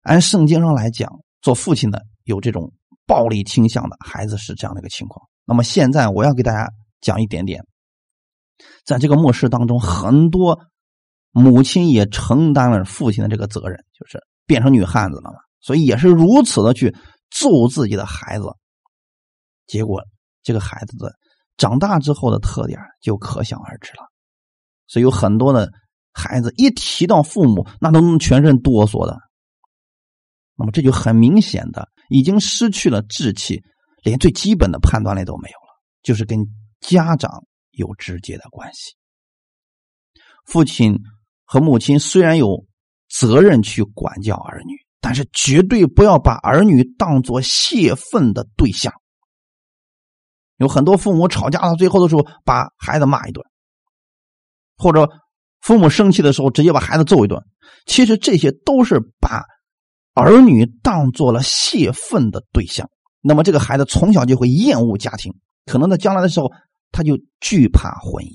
[0.01, 1.09] 按圣经上来讲，
[1.41, 2.71] 做父亲的有这种
[3.07, 5.27] 暴力倾向的孩子是这样的一个情况。
[5.45, 6.71] 那么现在我要给大家
[7.01, 7.63] 讲一点点，
[8.85, 10.59] 在这个末世当中，很多。
[11.31, 16.93] 母亲也承担了父亲的这个责任，就是变成女汉子了嘛，所以也是如此的去
[17.29, 18.45] 揍自己的孩子。
[19.67, 20.01] 结果
[20.41, 21.13] 这个孩子的
[21.55, 24.09] 长大之后的特点就可想而知了。
[24.87, 25.71] 所以有很多的
[26.13, 29.15] 孩子一提到父母，那都能全身哆嗦的。
[30.55, 33.61] 那么这就很明显的已经失去了志气，
[34.03, 36.39] 连最基本的判断力都没有了，就是跟
[36.81, 37.43] 家长
[37.79, 38.93] 有直接的关系。
[40.45, 40.99] 父亲。
[41.51, 42.63] 和母亲虽然有
[43.09, 48.93] 责任去管教儿女，但是绝对不要把儿女当做泄愤的对象。
[50.57, 53.43] 有很多父母吵架到最后的时候，把孩子骂一顿，
[54.77, 55.09] 或者
[55.59, 57.43] 父母生气的时候直接把孩子揍一顿。
[57.87, 59.43] 其实这些都是把
[60.13, 62.87] 儿女当做了泄愤的对象。
[63.21, 65.33] 那么这个孩子从小就会厌恶家庭，
[65.65, 66.51] 可能在将来的时候
[66.91, 68.33] 他就惧怕婚姻。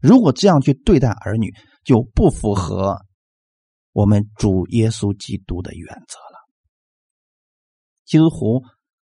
[0.00, 3.00] 如果这样去对待儿女，就不符合
[3.92, 6.38] 我们主耶稣基督的原则了。
[8.04, 8.62] 基督徒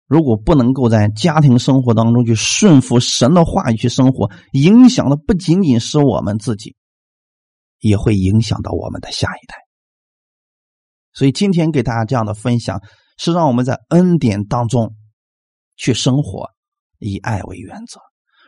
[0.06, 6.76] 如果不能够在家庭生活当中去顺服神的话语去生活，影响的不仅仅是我们自己，
[7.80, 9.56] 也会影响到我们的下一代。
[11.14, 12.82] 所以今天给大家这样的分享，
[13.18, 14.96] 是让我们在恩典当中
[15.78, 16.50] 去生活，
[17.00, 18.02] 以爱为原则。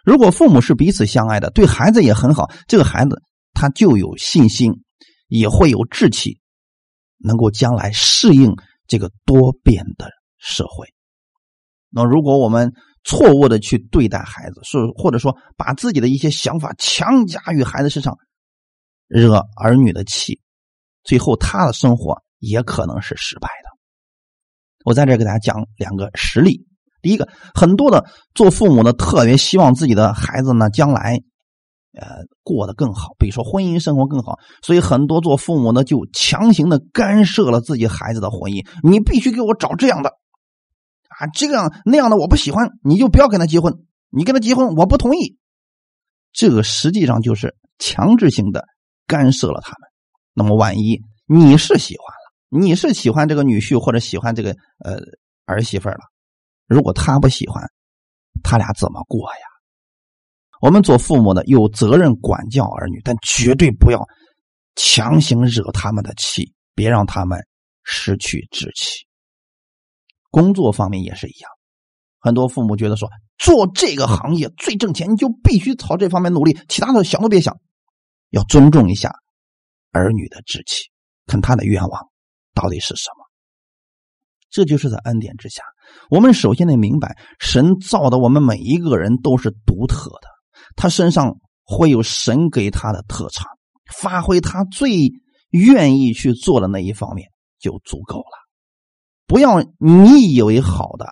[0.04, 3.22] 如果父母是彼此相爱的，对孩子也很好，这个孩子。
[3.56, 4.84] 他就有信心，
[5.28, 6.40] 也会有志气，
[7.20, 8.56] 能够将来适应
[8.88, 10.88] 这个多变的社会。
[11.92, 18.18] 那如果我们错误的去对待孩子，是或者说把自己的一些想法强加于孩子身上，
[19.08, 20.42] 惹儿女的气，
[21.04, 23.70] 最后他的生活也可能是失败的。
[24.84, 26.66] 我在这给大家讲两个实例。
[27.04, 31.20] 第一个，很多的做父母的特别希望自己的孩子呢将来。
[31.96, 38.68] 呃，过得更好，比如说婚姻生活更好，所以很多做父母的就强行的干涉了自己孩子的婚姻。
[38.82, 43.86] 你必须给我找这样的啊，这样那样的我不喜欢，你就不要跟他结婚。
[44.10, 45.38] 你跟他结婚，我不同意。
[46.32, 48.66] 这个实际上就是强制性的
[49.06, 49.88] 干涉了他们。
[50.34, 54.98] 那么，万一你是喜欢了，你是喜欢这个女婿或者喜欢这个呃
[55.46, 56.00] 儿媳妇了，
[56.68, 57.64] 如果他不喜欢，
[58.44, 59.46] 他俩怎么过呀？
[60.62, 64.02] 我们做父母的有责任管教儿女，但绝对不要
[64.76, 67.38] 强行惹他们的气，别让他们
[67.84, 69.06] 失去志气。
[70.32, 71.52] 工作方面也是一样，
[72.20, 77.60] 很多父母觉得说做这个行业最挣钱，你就必须朝这方面努力，其他的想都别想。
[78.30, 79.14] 要尊重一下
[79.92, 80.90] 儿女的志气，
[81.28, 82.10] 看他的愿望
[82.56, 83.23] 到底是什么。
[84.54, 85.64] 这就是在恩典之下，
[86.12, 90.28] 我们首先得明白，神造的我们每一个人都是独特的。
[90.76, 93.48] 他身上会有神给他的特长，
[93.98, 95.12] 发挥他最
[95.50, 97.28] 愿意去做的那一方面
[97.60, 98.48] 就足够了。
[99.26, 101.08] 不要你以为好的，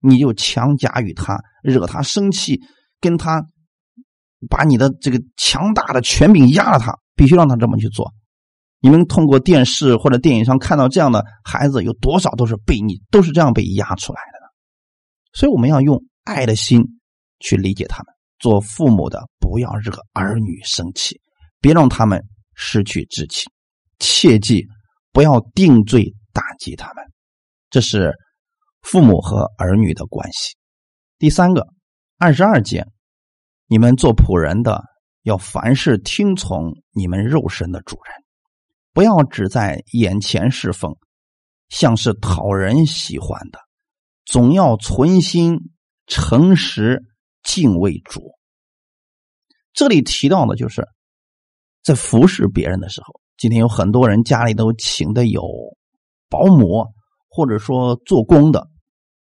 [0.00, 2.60] 你就强加于他，惹他生气，
[3.00, 3.44] 跟他
[4.48, 8.12] 把你的这个强大的权柄压了他，必须让他这么去做。
[8.80, 14.50] 你们通过电视或者电影上看到这样的孩子，有多少都是被你都是这样被压出来的呢？
[15.32, 16.82] 所以我们要用爱的心
[17.38, 18.14] 去理解他们。
[18.38, 21.20] 做父母的不要惹儿女生气，
[21.60, 23.46] 别让他们失去志气，
[23.98, 24.66] 切记
[25.12, 27.04] 不要定罪打击他们。
[27.68, 28.14] 这是
[28.80, 30.56] 父母和儿女的关系。
[31.18, 31.66] 第三个，
[32.16, 32.86] 二十二节，
[33.66, 34.82] 你们做仆人的
[35.22, 38.14] 要凡事听从你们肉身的主人，
[38.92, 40.96] 不要只在眼前侍奉，
[41.68, 43.58] 像是讨人喜欢的，
[44.24, 45.72] 总要存心
[46.06, 47.04] 诚实。
[47.42, 48.34] 敬畏主，
[49.72, 50.86] 这里提到的就是
[51.82, 53.18] 在服侍别人的时候。
[53.38, 55.42] 今天有很多人家里都请的有
[56.28, 56.84] 保姆，
[57.30, 58.68] 或者说做工的，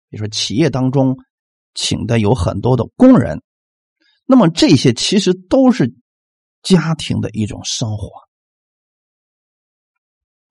[0.09, 1.17] 比如说企业当中
[1.73, 3.41] 请的有很多的工人。
[4.27, 5.95] 那么这些其实都是
[6.63, 8.11] 家庭的一种生活。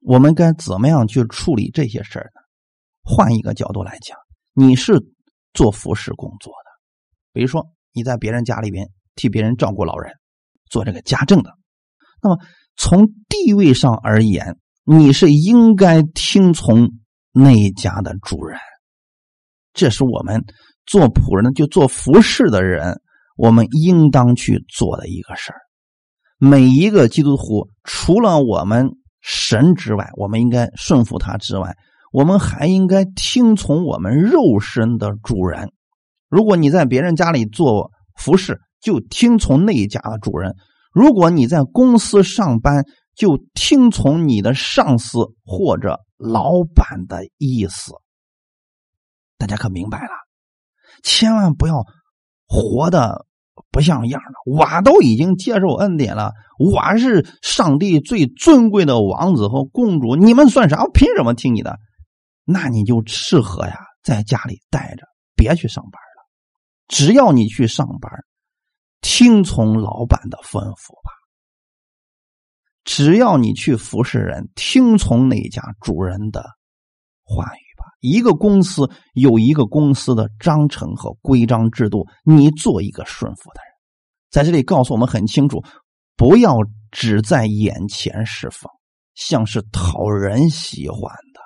[0.01, 2.41] 我们该怎么样去处理这些事儿呢？
[3.03, 4.17] 换一个角度来讲，
[4.53, 4.93] 你是
[5.53, 6.69] 做服侍工作的。
[7.33, 10.13] 比如说，你在别人家里边替别人照顾老人，
[10.69, 11.51] 做这个家政的，
[12.21, 12.37] 那么
[12.75, 16.91] 从地位上而言，你是应该听从
[17.31, 18.57] 那一家的主人。
[19.73, 20.43] 这是我们
[20.85, 23.01] 做仆人的，就做服侍的人，
[23.35, 25.59] 我们应当去做的一个事儿。
[26.37, 28.91] 每一个基督徒，除了我们
[29.21, 31.75] 神之外，我们应该顺服他之外，
[32.11, 35.71] 我们还应该听从我们肉身的主人。
[36.29, 40.53] 如果你在别人家里做服侍，就听从那一家的主人；
[40.93, 47.91] 如果你在公司上班，就听从你的上司或者老板的意思。
[49.37, 50.11] 大家可明白了？
[51.03, 51.85] 千万不要
[52.47, 53.25] 活的
[53.71, 54.33] 不像样了。
[54.45, 60.83] 我都已经接受恩典了，我是上帝最尊贵的王子和公主，你们算啥？
[60.83, 61.77] 我凭什么听你的？
[62.45, 65.03] 那你就适合呀，在家里待着，
[65.35, 66.29] 别去上班了。
[66.87, 68.11] 只要你去上班，
[69.01, 71.11] 听从老板的吩咐吧。
[72.83, 76.43] 只要你去服侍人，听从那家主人的
[77.23, 77.68] 话语。
[77.99, 83.73] 一个公司有一个公司的章程和规章制度，你做一个顺服的人，
[84.31, 85.63] 在这里告诉我们很清楚：
[86.15, 86.57] 不要
[86.91, 88.71] 只在眼前释放，
[89.15, 91.01] 像是讨人喜欢
[91.33, 91.41] 的。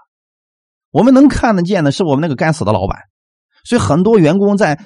[0.91, 2.99] 我们能看得见的是我们那个该死的老板，
[3.65, 4.79] 所以很多员工在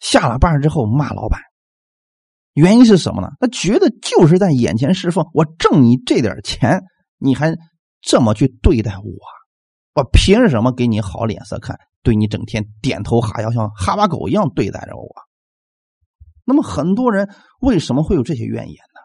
[0.00, 1.40] 下了班之后骂老板，
[2.54, 3.28] 原因是什么呢？
[3.38, 6.82] 他觉得就是在眼前释放，我挣你这点钱，
[7.18, 7.56] 你还
[8.00, 9.43] 这么去对待我。
[9.94, 11.78] 我凭什么给你好脸色看？
[12.02, 15.08] 对你整天点头哈腰，像哈巴狗一样对待着我。
[16.44, 19.00] 那么很多人为什么会有这些怨言呢？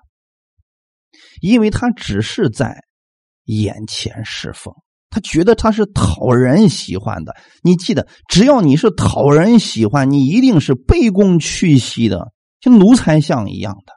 [1.41, 2.83] 因为他只是在
[3.45, 4.73] 眼前侍奉，
[5.09, 7.33] 他觉得他是讨人喜欢的。
[7.61, 13.93] 你记得，只要你是讨人喜欢，你一定是卑躬屈膝的，像奴才像一样的，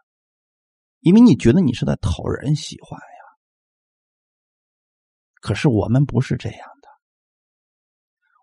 [1.00, 3.06] 因为你觉得你是在讨人喜欢呀。
[5.40, 6.68] 可是我们不是这样。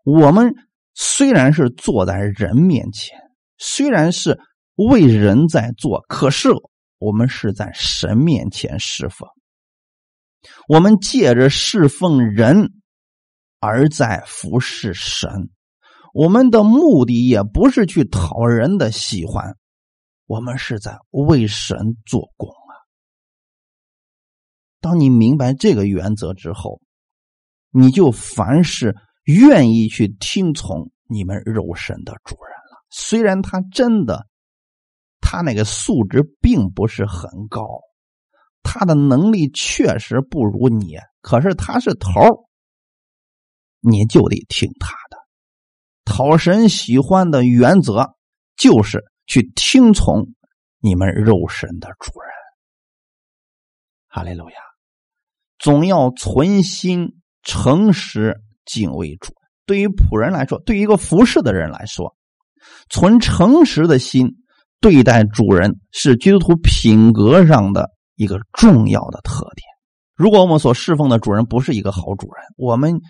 [0.09, 0.55] 我们
[0.95, 3.19] 虽然是坐在人面前，
[3.57, 4.39] 虽然是
[4.75, 6.49] 为人在做，可是
[6.97, 9.29] 我们是在神面前侍奉。
[10.67, 12.71] 我们借着侍奉人，
[13.59, 15.49] 而在服侍神。
[16.13, 19.57] 我们的目的也不是去讨人的喜欢，
[20.25, 22.73] 我们是在为神做工啊。
[24.81, 26.81] 当你明白这个原则之后，
[27.69, 28.95] 你就凡事。
[29.29, 34.25] 愿意去听从你们肉身的主人了，虽然他真的，
[35.21, 37.81] 他那个素质并不是很高，
[38.63, 42.09] 他的能力确实不如你，可是他是头
[43.81, 45.17] 你就得听他的。
[46.05, 48.15] 讨神喜欢的原则
[48.57, 50.33] 就是去听从
[50.79, 52.31] 你们肉身的主人。
[54.07, 54.55] 哈利路亚，
[55.59, 58.41] 总要存心诚实。
[58.71, 59.33] 敬畏主，
[59.65, 62.15] 对于仆人来说，对于一个服侍的人来说，
[62.89, 64.35] 存诚实的心
[64.79, 69.65] 对待主人，是基督徒品格上的一个重要的特点。
[70.15, 73.01] 如果我们所侍奉的主人不是一个好主人，我们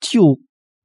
[0.00, 0.38] 就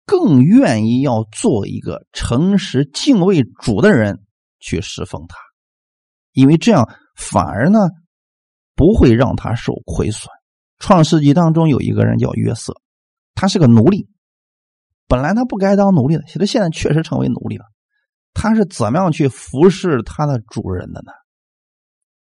[0.06, 4.20] 更愿意要做一个诚实敬畏主的人
[4.60, 5.38] 去侍奉他，
[6.32, 7.90] 因为这样反而呢
[8.76, 10.30] 不会让他受亏损。
[10.80, 12.74] 创世纪当中有一个人叫约瑟。
[13.36, 14.10] 他是个奴隶，
[15.08, 17.66] 本来他不该当奴隶的，其实现在确实成为奴隶了。
[18.34, 21.12] 他是怎么样去服侍他的主人的呢？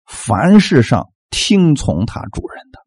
[0.05, 2.79] 凡事上听从他主人的。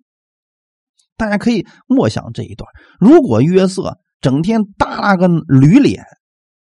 [1.17, 2.69] 大家可以默想这一段：
[3.01, 6.05] 如果约瑟整天耷拉个驴脸，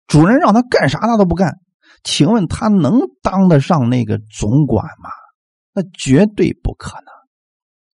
[0.07, 1.59] 主人让他干啥他都不干，
[2.03, 5.09] 请问他能当得上那个总管吗？
[5.73, 7.05] 那绝对不可能。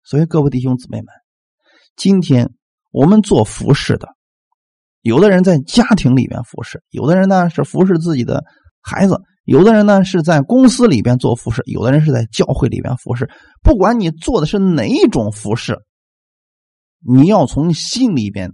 [0.03, 1.07] 所以各位弟兄姊妹们，
[1.95, 2.53] 今天。
[2.93, 4.07] 我们做服饰的，
[5.01, 8.43] 有的人在家庭里边服侍，有的人呢是服侍自己的
[8.81, 13.27] 孩子，有的人呢是在公司里边做服饰，有的人是在教会里边服侍。
[13.63, 15.79] 不管你做的是哪一种服饰，
[16.99, 18.53] 你要从心里边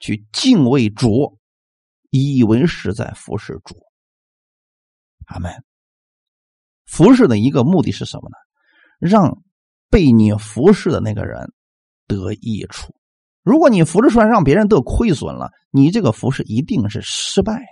[0.00, 1.38] 去敬畏主，
[2.08, 3.76] 以为是在服侍主。
[5.26, 5.52] 阿门。
[6.86, 8.36] 服侍的一个目的是什么呢？
[8.98, 9.42] 让
[9.90, 11.52] 被你服侍的那个人
[12.06, 12.95] 得益处。
[13.46, 17.66] 如果你服侍出来让别人得亏损了，你这个服侍一定是失败的。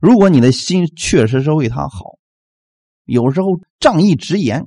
[0.00, 2.16] 如果你的心确实是为他好，
[3.04, 3.48] 有时候
[3.78, 4.64] 仗义直言，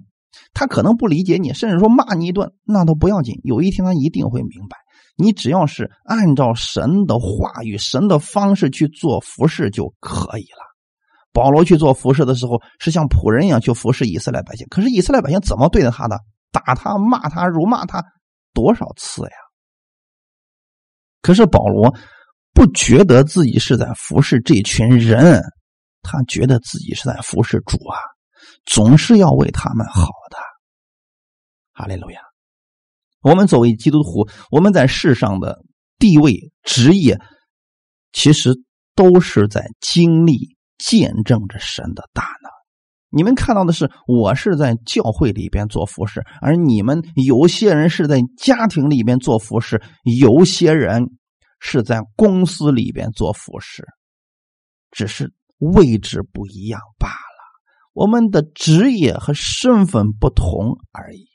[0.53, 3.41] 他可能不理解你，甚至说骂你一顿，那都不要紧。
[3.43, 4.77] 有一天他一定会明白，
[5.17, 10.61] 你只要是按照神的话语、神的方式去做服侍就可以了，
[11.33, 14.67] 保罗去做服侍的时候，是像仆人一样去服侍以色列百姓。
[14.69, 16.19] 可是以色列百姓怎么对待他的？
[16.51, 18.05] 打他、骂他、辱骂他
[18.53, 19.31] 多少次呀？
[21.21, 21.95] 可是保罗
[22.51, 25.39] 不觉得自己是在服侍这群人，
[26.01, 27.99] 他觉得自己是在服侍主啊，
[28.65, 30.37] 总是要为他们好的。
[31.73, 32.21] 哈利路亚！
[33.21, 35.63] 我们作为基督徒，我们在世上的
[35.99, 37.19] 地位、职业，
[38.11, 38.55] 其实
[38.95, 42.40] 都是在经历、见证着神的大能。
[43.11, 51.09] 你们看到的是，我是在教会里边做服饰，而你们有些人是在家庭里边做服饰，有些人
[51.59, 53.85] 是在公司里边做服饰，
[54.91, 57.15] 只是位置不一样罢了。
[57.93, 61.27] 我们的职业和身份不同而已，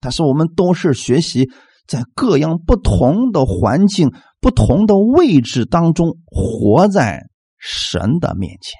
[0.00, 1.50] 但是我们都是学习
[1.88, 7.26] 在各样不同的环境、不同的位置当中，活在
[7.58, 8.78] 神的面前。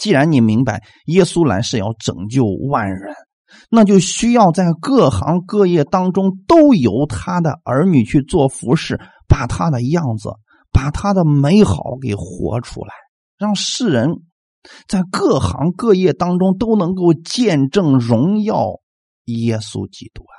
[0.00, 3.14] 既然你明白耶稣来是要拯救万人，
[3.68, 8.98] 那就需要在各行各业当中都由他的儿女去做服侍，
[9.28, 10.30] 把他的样子、
[10.72, 12.94] 把他的美好给活出来，
[13.36, 14.22] 让世人
[14.88, 18.80] 在各行各业当中都能够见证荣耀
[19.26, 20.34] 耶稣基督啊！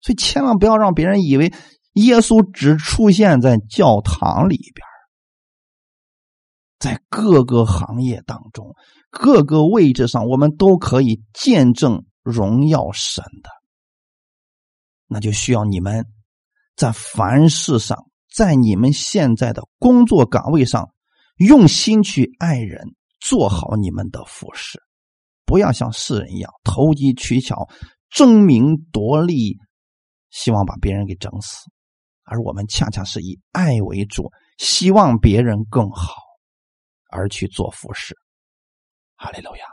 [0.00, 1.52] 所以千万不要让别人以为
[1.92, 4.84] 耶稣只出现在教堂里边。
[6.80, 8.74] 在各个行业当中，
[9.14, 13.50] 各个位置上，我们都可以见证荣耀神的。
[15.06, 16.06] 那就需要你们
[16.76, 20.92] 在凡事上，在你们现在的工作岗位上，
[21.36, 24.82] 用心去爱人，做好你们的服饰，
[25.44, 27.68] 不要像世人一样投机取巧、
[28.10, 29.58] 争名夺利，
[30.30, 31.70] 希望把别人给整死。
[32.24, 36.14] 而我们恰恰是以爱为主，希望别人更好。
[37.10, 38.16] 而去做服侍，
[39.24, 39.64] 哈利路亚！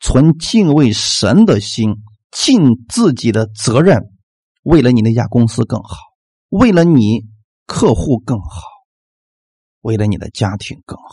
[0.00, 1.94] 存敬畏神的心，
[2.32, 4.00] 尽自己的责任，
[4.64, 5.96] 为了你那家公司更好，
[6.48, 7.22] 为了你
[7.66, 8.62] 客户更好，
[9.80, 11.06] 为了你的家庭更好，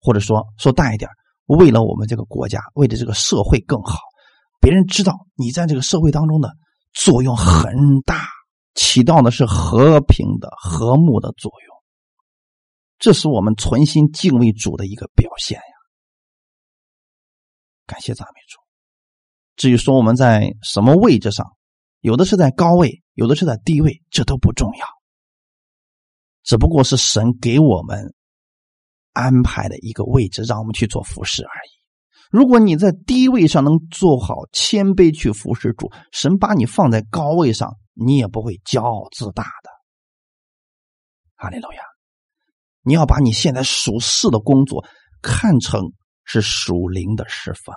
[0.00, 1.10] 或者说说大一点，
[1.44, 3.98] 为了我们这个国家，为了这个社会更好，
[4.58, 6.56] 别人知道你在这个社会当中的
[6.94, 8.28] 作用很大，
[8.74, 11.76] 起到的是和平的、和睦的作用。
[12.98, 15.60] 这是我们存心敬畏主的一个表现！
[17.88, 18.60] 感谢赞美主。
[19.56, 21.56] 至于说我们在什么位置上，
[21.98, 24.86] 有的是在高位，有的是在低位，这都不重要。
[26.44, 28.14] 只不过是神给我们
[29.12, 31.70] 安排的一个位置，让我们去做服侍而已。
[32.30, 39.70] 如果你在低位上能做好谦卑去服侍主，神把你放在高位上，你也不会骄傲自大的。
[41.34, 41.82] 哈利路亚。
[42.82, 44.86] 你要把你现在属世的工作
[45.20, 45.92] 看成
[46.28, 47.74] 是属灵的释放，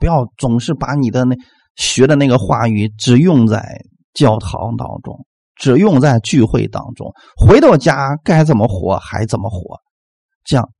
[0.00, 1.36] 不要总是把你的那
[1.76, 3.84] 学的那个话语只用在
[4.14, 9.78] 教堂当中，只用在聚会当中，回到家该怎么活还怎么活，
[10.44, 10.72] 这样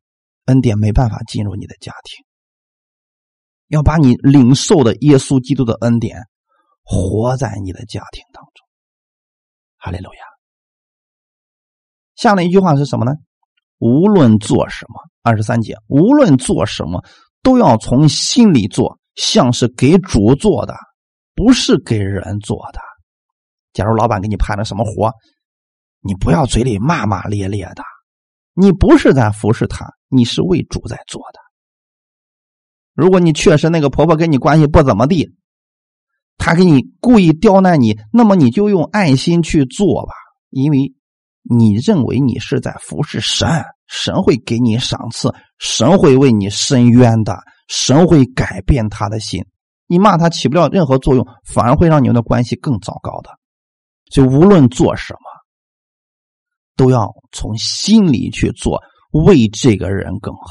[0.47, 2.25] 恩典没办法进入你的家庭。
[3.69, 6.23] 要把你领受的耶稣基督的恩典
[6.83, 8.67] 活在你的家庭当中。
[9.77, 10.21] 哈利路亚。
[12.15, 13.13] 下面一句话是什么呢？
[13.79, 17.05] 无论做什么，二十三节，无论做什么，
[17.43, 20.75] 都要从心里做，像是给主做的，
[21.35, 22.81] 不是给人做的。
[23.73, 25.13] 假如老板给你派了什么活，
[26.01, 27.83] 你不要嘴里骂骂咧咧的，
[28.55, 31.39] 你不是在服侍他，你是为主在做的。
[32.95, 35.35] 如果你确实那个婆婆跟你关系不怎么地，
[36.37, 40.13] 她给你故意刁难你，那么你就用爱心去做吧，
[40.51, 40.95] 因为。
[41.45, 43.49] 你认为你是在服侍神，
[43.93, 47.37] 神会给你赏赐，神会为你伸冤的，
[47.69, 49.45] 神会改变他的心。
[49.87, 53.29] 你骂他起不了任何作用，反而会让你们的关系更糟糕的。
[54.11, 55.21] 所以无论做什么，
[56.75, 58.81] 都要从心里去做，
[59.11, 60.43] 为这个人更好。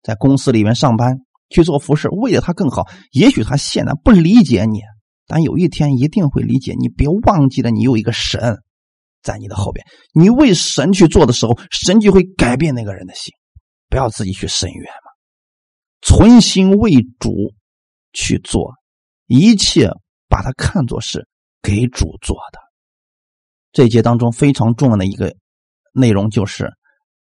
[0.00, 1.18] 在公司里面上班
[1.48, 2.86] 去做服侍，为了他更好。
[3.10, 4.78] 也许他现在不理解你，
[5.26, 6.88] 但有一天一定会理解你。
[6.88, 8.62] 别忘记了，你有一个神。
[9.22, 13.32] 在你的后边，你为神去做的时候，神就会改变那个人的心。
[13.88, 15.10] 不要自己去伸冤嘛，
[16.00, 17.32] 存心为主
[18.12, 18.72] 去做，
[19.26, 19.90] 一切
[20.28, 21.26] 把它看作是
[21.60, 22.60] 给主做的。
[23.72, 25.34] 这一节当中非常重要的一个
[25.92, 26.72] 内容，就是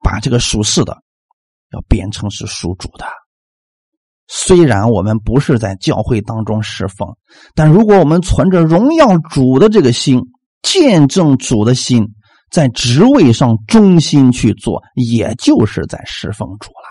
[0.01, 0.99] 把这个属世的
[1.73, 3.07] 要变成是属主的。
[4.27, 7.17] 虽然我们不是在教会当中侍奉，
[7.55, 10.21] 但如果我们存着荣耀主的这个心。
[10.63, 12.07] 见证主的心，
[12.51, 16.89] 在职位上忠心去做，也就是在侍奉主了。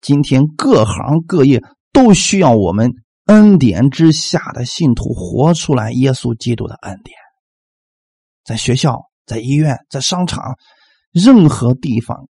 [0.00, 1.62] 今天各行各业
[1.92, 2.92] 都需要我们
[3.24, 7.16] 恩典之下的信徒活出来耶稣基督的恩典。
[8.44, 10.56] 在学校、在医院、在商场，
[11.10, 12.28] 任何地方，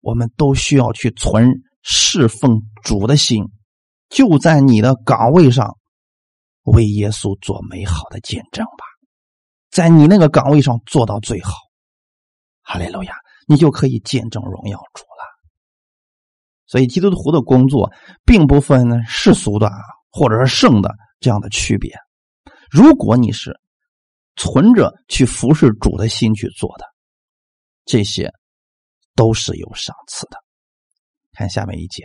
[0.00, 1.50] 我们都需要去存
[1.82, 3.44] 侍奉主的心。
[4.08, 5.76] 就在你的岗位上，
[6.62, 8.84] 为耶稣做美好的见证吧，
[9.78, 11.52] 在你那个岗位上做到最好。
[12.62, 13.14] 哈利路亚，
[13.46, 15.22] 你就可以见证荣耀主了。
[16.66, 17.92] 所以，基督徒的工作
[18.24, 19.70] 并不分世俗的
[20.10, 21.94] 或者是圣的这样的区别。
[22.68, 23.56] 如果你是
[24.34, 26.84] 存着去服侍主的心去做的，
[27.84, 28.32] 这些
[29.14, 30.38] 都是有赏赐的。
[31.34, 32.02] 看下面一节，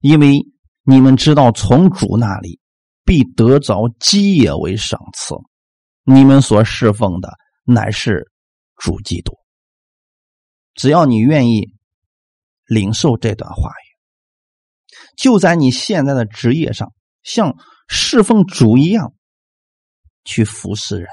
[0.00, 0.38] 因为
[0.84, 2.58] 你们知道，从主那里
[3.04, 5.34] 必得着基业为赏赐，
[6.04, 8.30] 你们所侍奉的乃是
[8.76, 9.32] 主基督。
[10.74, 11.74] 只要你愿意
[12.64, 13.86] 领受这段话语，
[15.16, 16.92] 就在你现在的职业上，
[17.22, 17.56] 像
[17.88, 19.12] 侍奉主一样
[20.24, 21.08] 去服侍人。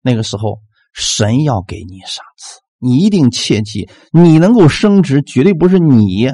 [0.00, 0.60] 那个时候，
[0.92, 6.26] 神要给你赏赐，你一定切记，你能够升职，绝对不是你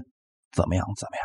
[0.53, 1.25] 怎么样怎么样，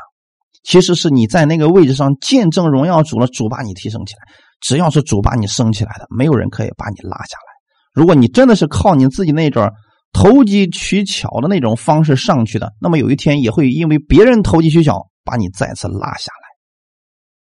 [0.64, 4.34] 其实是你在那个位置上见证荣耀主了，主把你提升起来。
[4.64, 7.54] 只要是主把你升起来的，没有人可以把你拉下来。
[7.94, 9.72] 如果你真的是靠你自己那种。
[10.16, 16.48] 投机取巧的那种方式上去的，那么有一天也会因为别人投机取巧把你再次拉下来。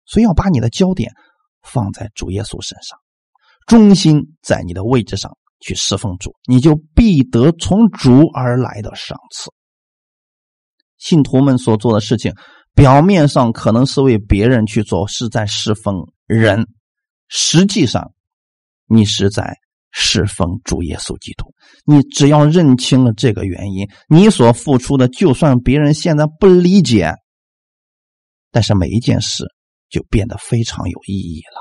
[0.06, 1.12] 所以要把你的焦点
[1.60, 2.98] 放在主耶稣身上，
[3.66, 9.50] 忠心在你的位置上去侍奉主，你就必得从主而来的赏赐。
[10.96, 12.32] 信徒们所做的事情，
[12.74, 15.96] 表面上可能是为别人去做，是在侍奉
[16.26, 16.66] 人，
[17.32, 18.12] 实际上
[18.86, 19.56] 你是在。
[19.94, 21.52] 侍奉主耶稣基督，
[21.84, 27.12] 你只要认清了这个原因，你所付出的，就算别人现在不理解，
[28.50, 29.44] 但是每一件事
[29.90, 31.60] 就变得非常有意义了。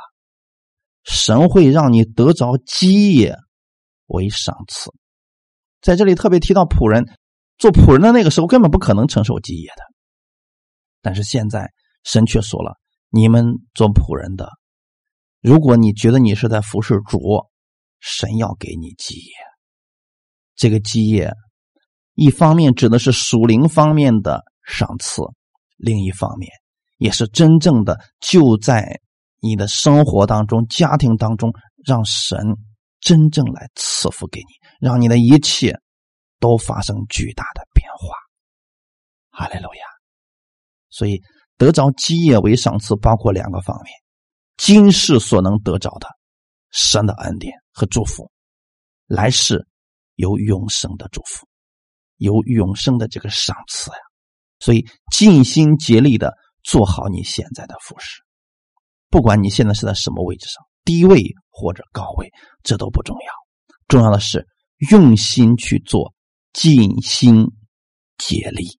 [1.04, 3.36] 神会让你得着基业
[4.06, 4.90] 为赏赐。
[5.82, 7.04] 在这里特别提到仆人，
[7.58, 9.84] 做仆人的那个时候根本不可能承受基业的，
[11.02, 11.70] 但是现在
[12.06, 12.78] 神却说了：
[13.10, 14.48] 你们做仆人的，
[15.42, 17.20] 如果你觉得你是在服侍主。
[18.04, 19.32] 神要给你基业，
[20.56, 21.32] 这个基业
[22.16, 25.22] 一方面指的是属灵方面的赏赐，
[25.78, 26.50] 另一方面
[26.98, 29.02] 也是真正的就在
[29.40, 31.54] 你的生活当中、家庭当中，
[31.86, 32.40] 让神
[33.02, 34.48] 真正来赐福给你，
[34.80, 35.80] 让你的一切
[36.40, 38.16] 都发生巨大的变化。
[39.30, 39.86] 哈利路亚！
[40.90, 41.22] 所以
[41.56, 43.94] 得着基业为赏赐，包括两个方面：
[44.64, 46.08] 今世所能得着的
[46.70, 47.52] 神的恩典。
[47.74, 48.30] 和祝福，
[49.08, 49.66] 来世
[50.16, 51.48] 有永生的祝福，
[52.18, 53.98] 有永生的这个赏赐呀。
[54.60, 58.22] 所以尽心竭力的做好你现在的服饰，
[59.10, 62.30] 不管你现在是在什么位置上，低位或者高位，
[62.62, 63.34] 这都不重要。
[63.88, 64.46] 重要的是
[64.92, 66.14] 用心去做，
[66.52, 67.48] 尽心
[68.18, 68.78] 竭力。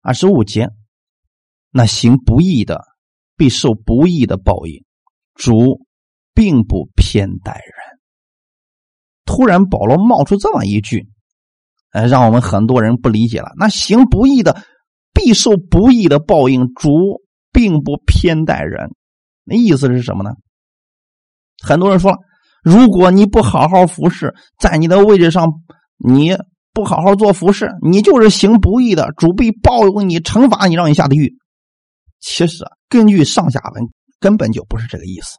[0.00, 0.68] 二十五节，
[1.70, 2.84] 那行不义的
[3.38, 4.84] 必受不义的报应。
[5.34, 5.86] 主。
[6.34, 7.98] 并不偏待人。
[9.24, 11.08] 突然，保罗冒出这么一句，
[11.90, 13.50] 呃，让我们很多人不理解了。
[13.58, 14.62] 那行不义的
[15.12, 16.72] 必受不义的报应。
[16.74, 18.90] 主并不偏待人，
[19.42, 20.30] 那意思是什么呢？
[21.60, 22.16] 很多人说，
[22.62, 25.48] 如果你不好好服侍，在你的位置上，
[25.96, 26.36] 你
[26.72, 31.36] 不好好做服侍，你就是行不义的，主必报应你，惩罚你，让你下地狱。
[32.20, 33.84] 其实啊，根据上下文，
[34.20, 35.38] 根本就不是这个意思。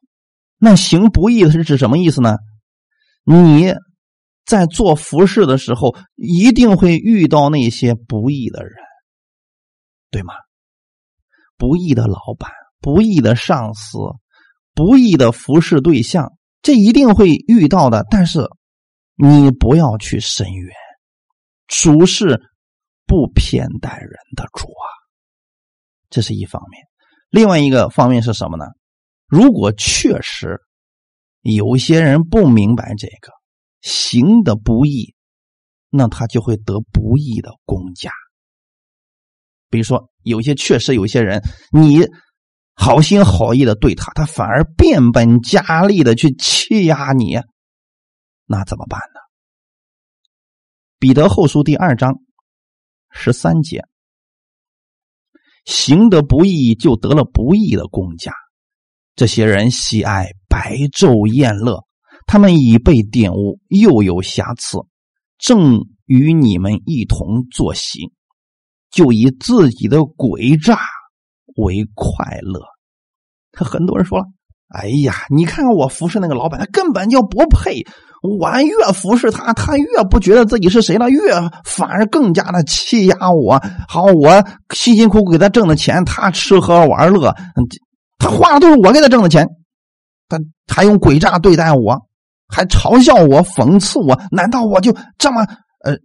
[0.58, 2.38] 那行不义的是指什么意思呢？
[3.24, 3.74] 你
[4.46, 8.74] 在做服饰的时候，一定会遇到那些不义的人，
[10.10, 10.34] 对吗？
[11.58, 13.98] 不义的老板、不义的上司、
[14.74, 18.06] 不义的服饰对象，这一定会遇到的。
[18.10, 18.40] 但是
[19.16, 20.74] 你不要去深冤，
[21.68, 22.42] 主是
[23.06, 24.89] 不偏待人的主啊，
[26.10, 26.84] 这是一方面。
[27.30, 28.66] 另外一个方面是什么呢？
[29.28, 30.60] 如果确实
[31.42, 33.32] 有些人不明白这个
[33.82, 35.16] 行的不义，
[35.90, 38.12] 那他就会得不义的公价。
[39.70, 42.00] 比如说，有些确实有些人，你
[42.74, 47.40] 好心好意的对他，他反而变本加厉的去欺压你，
[48.46, 49.20] 那怎么办呢？
[50.98, 52.16] 彼得后书第二章
[53.12, 53.86] 十三节，
[55.70, 58.34] 行得不义就得了不义的公价。
[59.16, 61.86] 这些人喜爱白昼宴乐，
[62.26, 64.80] 他们已被玷污，又有瑕疵，
[65.38, 68.12] 正与你们一同作席。
[68.90, 70.80] 就以自己的诡诈
[71.58, 72.60] 为快乐。
[73.52, 74.26] 他 很多人说了
[74.70, 77.86] ：“哎呀，你看看我服侍那个老板，他根本就不配。
[78.22, 81.20] 我越服侍他，他越不觉得自己是谁了，越
[81.64, 83.62] 反而更加的欺压我。
[83.88, 84.46] 好，我
[84.76, 87.34] 辛辛苦苦给他挣的钱，他吃喝玩乐，
[88.18, 89.48] 他花的都是我给他挣的钱，
[90.28, 90.38] 他
[90.76, 91.98] 还用诡诈对待我，
[92.48, 94.22] 还嘲笑我，讽刺我。
[94.32, 95.42] 难道我就这么
[95.86, 95.96] 呃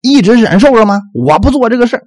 [0.00, 1.00] 一直忍受着吗？
[1.12, 2.00] 我不做这个事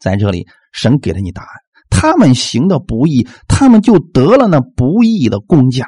[0.00, 1.48] 在这里，神给了你答案。
[1.90, 5.86] 他们行的不义，他们就得了那不义的公价。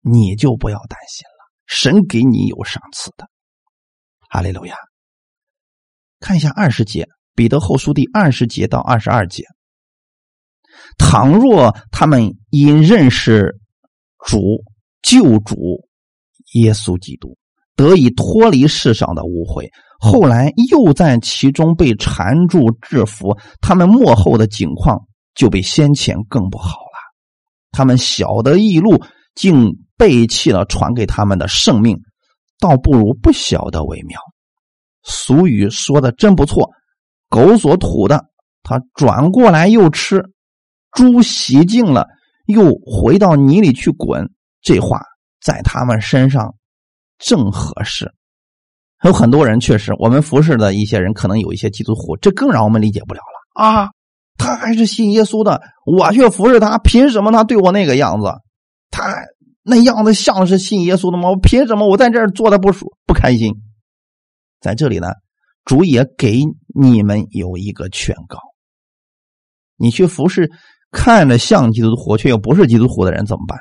[0.00, 3.28] 你就不要担心了，神给你有赏赐的。
[4.30, 4.76] 哈利路亚！
[6.20, 9.44] 看一下二十节，彼得后书第二十节到二十二节。
[10.96, 13.58] 倘若他们因认识
[14.26, 14.64] 主
[15.02, 15.88] 救主
[16.54, 17.36] 耶稣基督，
[17.76, 19.68] 得以脱离世上的污秽。
[19.98, 26.98] 后来又在其中被缠住制服，他们幕后的境况就比先前更不好了。
[27.72, 29.02] 他们晓得异路，
[29.34, 32.00] 竟背弃了传给他们的圣命，
[32.60, 34.20] 倒不如不晓得为妙。
[35.02, 36.70] 俗语说的真不错，
[37.28, 38.26] 狗所吐的，
[38.62, 40.18] 他转过来又吃；
[40.92, 42.06] 猪洗净了，
[42.46, 44.30] 又回到泥里去滚。
[44.60, 45.02] 这话
[45.40, 46.54] 在他们身上
[47.18, 48.12] 正合适。
[49.04, 53.90] 有很多人确实，我们服侍的一些人可能有一些基督徒，这更让我们理解不了了啊！
[54.36, 58.26] 他还是信耶稣的，我却服侍他，凭什么他对我那个样子？
[58.90, 59.14] 他
[59.62, 61.30] 那样子像是信耶稣的吗？
[61.30, 63.52] 我凭什么我在这儿做的不舒不开心？
[64.60, 65.08] 在这里呢，
[65.64, 66.42] 主也给
[66.74, 68.38] 你们有一个劝告：
[69.76, 70.50] 你去服侍
[70.90, 73.58] 看着像基督徒却又不是基督徒的人怎么办？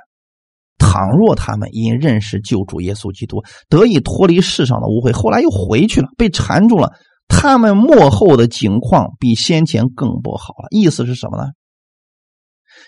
[0.78, 6.94] 倘若他们因认识救主耶稣基督得以脱离世上的污秽，后来又回去了，被缠住了，
[7.28, 10.68] 他们幕后的境况比先前更不好了。
[10.72, 11.50] 意思是什么呢？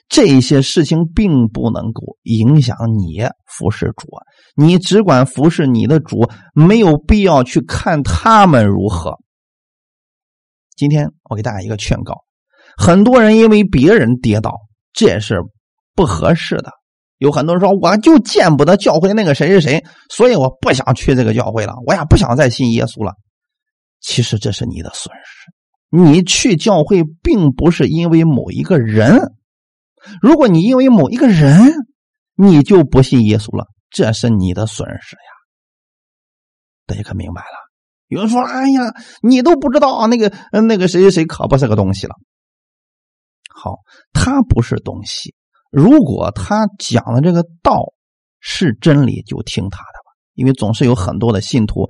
[0.07, 4.07] 这些事情并不能够影响你服侍主，
[4.55, 9.17] 你只管服侍你的主，没有必要去看他们如何。
[10.75, 12.23] 今天我给大家一个劝告：
[12.77, 14.53] 很多人因为别人跌倒，
[14.93, 15.41] 这也是
[15.95, 16.71] 不合适的。
[17.19, 23.13] 有很多人说，我就见不得教会那个谁谁谁，所以我不想去这个教会了，我也不想再信耶稣了。
[23.99, 25.51] 其实这是你的损失。
[25.91, 29.33] 你去教会并不是因为某一个人，
[30.21, 31.73] 如果你因为某一个人，
[32.35, 35.31] 你就不信耶稣了，这是你的损失呀。
[36.85, 37.69] 大家可明白了？
[38.07, 42.15] 有人说：“哎呀，你都不知道那个那个谁谁谁可不是个东西了。”
[43.53, 43.75] 好，
[44.13, 45.35] 他不是东西。
[45.69, 47.93] 如果他讲的这个道
[48.39, 50.11] 是真理，就听他的吧。
[50.33, 51.89] 因为总是有很多的信徒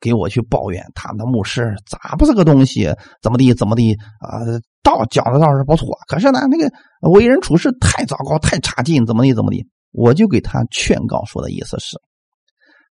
[0.00, 2.92] 给我去抱怨，他们的牧师咋不是个东西？
[3.22, 4.40] 怎么地怎么地啊？
[4.82, 6.70] 道讲的倒是不错，可是呢，那个
[7.10, 9.66] 为人处事太糟糕，太差劲，怎么地怎么地？
[9.92, 11.98] 我就给他劝告说的意思是，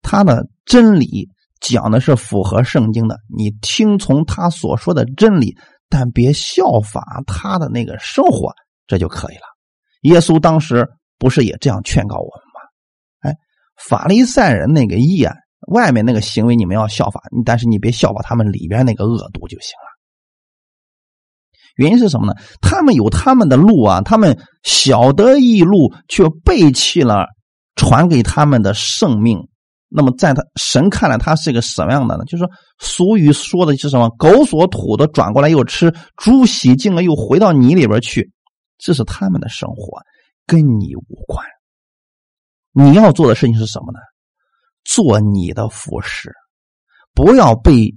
[0.01, 1.30] 他的真理
[1.62, 5.56] 讲的是符合圣经的，你听从他所说的真理，
[5.89, 8.53] 但别效法他的那个生活，
[8.88, 9.55] 这就可以了。
[10.06, 10.88] 耶稣当时
[11.18, 13.30] 不是也这样劝告我们吗？
[13.30, 13.36] 哎，
[13.88, 15.34] 法利赛人那个义啊，
[15.68, 19.86] 外面那个行为你们要效法，但是你别效法他们里边那个恶毒就行了。
[21.76, 22.34] 原因是什么呢？
[22.62, 27.26] 他们有他们的路啊，他们晓得一路，却背弃了
[27.76, 29.39] 传给他们的圣命。
[29.89, 32.24] 那么在他神看来，他是一个什么样的呢？
[32.26, 32.49] 就是说，
[32.80, 34.10] 俗语说的是什么？
[34.18, 38.32] 狗所吐的转过来又吃，猪洗净了又回到泥里边去。
[38.86, 40.00] 这是他们的生活，
[40.46, 41.44] 跟你无关。
[42.72, 43.98] 你要做的事情是什么呢？
[44.84, 46.32] 做你的服饰，
[47.16, 47.96] 不要被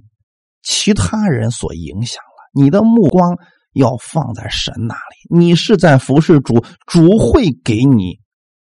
[0.63, 2.49] 其他人所影响了。
[2.59, 3.37] 你的目光
[3.73, 5.37] 要放在神那里。
[5.37, 8.19] 你是在服侍主，主会给你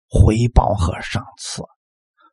[0.08, 1.62] 回报和赏赐。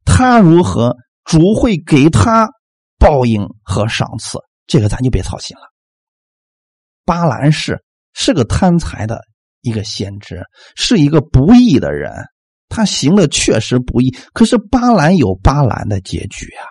[0.05, 2.49] 他如何，主会给他
[2.97, 4.39] 报应和赏赐。
[4.67, 5.63] 这个咱就别操心了。
[7.03, 7.83] 巴兰氏
[8.13, 9.21] 是个贪财的。
[9.61, 10.43] 一个先知
[10.75, 12.11] 是一个不义的人，
[12.69, 14.15] 他行的确实不义。
[14.33, 16.65] 可是巴兰有巴兰的结局啊，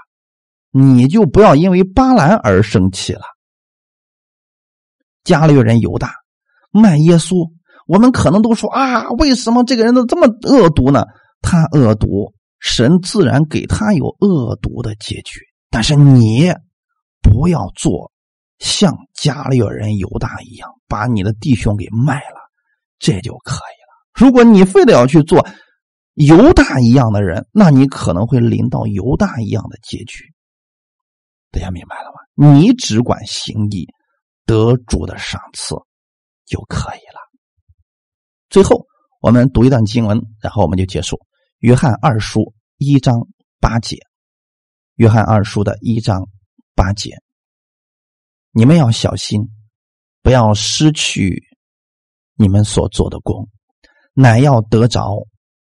[0.72, 3.22] 你就不要因为巴兰而生气了。
[5.24, 6.14] 加略人犹大
[6.72, 7.50] 卖耶稣，
[7.86, 11.04] 我们可能都说啊，为什么这个人都这么恶毒呢？
[11.42, 15.40] 他恶毒，神自然给他有恶毒的结局。
[15.70, 16.52] 但是你
[17.22, 18.10] 不要做
[18.58, 22.49] 像加略人犹大一样，把你的弟兄给卖了。
[23.00, 23.90] 这就可以了。
[24.14, 25.44] 如果你非得要去做
[26.14, 30.32] 犹大一样的人，那你可能会临到犹大一样的结局。
[31.50, 32.52] 大家明白了吗？
[32.52, 33.88] 你只管行义，
[34.46, 35.74] 得主的赏赐
[36.44, 37.18] 就可以了。
[38.50, 38.86] 最后，
[39.20, 41.18] 我们读一段经文，然后我们就结束。
[41.58, 43.26] 约翰二书一章
[43.58, 43.98] 八节，
[44.96, 46.28] 约翰二书的一章
[46.74, 47.16] 八节，
[48.52, 49.48] 你们要小心，
[50.22, 51.42] 不要失去
[52.40, 53.46] 你们所做的功，
[54.14, 55.26] 乃要得着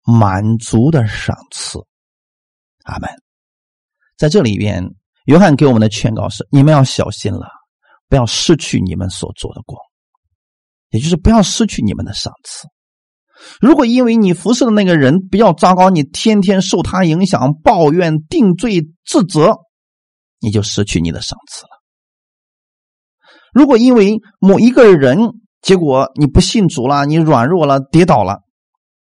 [0.05, 1.79] 满足的赏赐。
[2.85, 3.09] 阿门。
[4.19, 4.85] 在这里边，
[5.25, 7.49] 约翰给我们的劝告是：你们要小心了。
[8.11, 9.77] 不要失去你们所做的功，
[10.89, 12.67] 也就是不要失去你们的赏赐。
[13.61, 19.57] 如果因为你服侍的那个人比较糟糕，你天天受他影响，抱怨、定罪、自责，
[20.39, 21.69] 你就失去你的赏赐了。
[23.53, 25.19] 如果因为某一个人，
[25.61, 28.43] 结果你不信主了，你软弱了，跌倒了，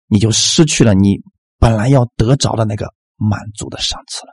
[0.06, 1.18] 你就失去了你
[1.58, 2.86] 本来要得着的那个
[3.16, 4.32] 满足的赏赐了。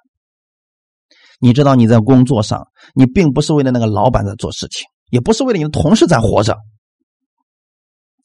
[1.40, 6.56] 你知道你在工作上，你并不是为了那个老板在做事情，也不是为了你的同事在活着，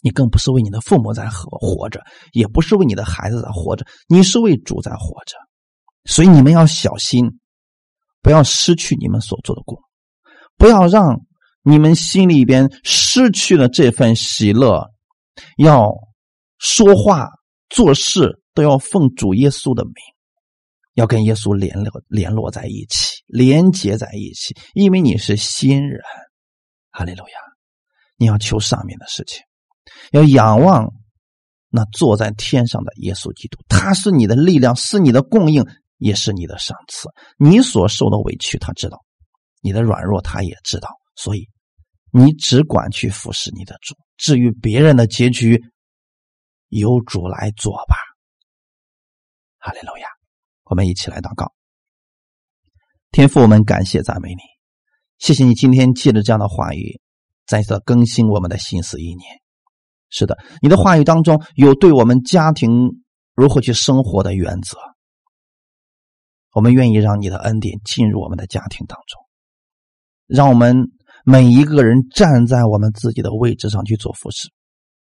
[0.03, 5.37] 你更不是为你的父母在活活着，也不是为你的孩子在活着，你是为主在活着。
[6.05, 7.39] 所以你们要小心，
[8.21, 9.79] 不要失去你们所做的工，
[10.59, 11.23] 不要让
[11.69, 14.89] 你们心里边失去了这份喜乐。
[15.59, 15.93] 要
[16.59, 17.29] 说话
[17.69, 19.95] 做事都要奉主耶稣的名。
[20.95, 26.01] 要跟耶稣联络联络在一起，连接在一起，因为你是新人，
[26.91, 27.39] 哈利路亚！
[28.17, 29.43] 你要求上面的事情，
[30.13, 30.91] 要仰望
[31.69, 35.67] 那坐在天上的耶稣基督，他是你的力量，是你的供应，
[35.99, 37.09] 也是你的赏赐。
[37.37, 38.97] 你所受的委屈，他知道；
[39.61, 40.89] 你的软弱，他也知道。
[41.15, 41.47] 所以，
[42.11, 45.63] 你只管去服侍你的主，至于别人的结局，
[46.69, 47.97] 由主来做吧。
[49.59, 50.09] 哈利路亚！
[50.65, 51.53] 我们一起来祷告，
[53.11, 54.41] 天父，我们感谢赞美你，
[55.19, 57.01] 谢谢你今天借着这样的话语，
[57.47, 59.41] 再次更新我们的心思意念。
[60.09, 63.05] 是的，你的话语当中有对我们家庭
[63.35, 64.79] 如何去生活的原则，
[66.53, 69.23] 我们愿意让你的恩典进入我们的家庭当中，
[70.27, 70.91] 让我们
[71.29, 74.49] 每一个人站在我们自己的位置上去做服侍，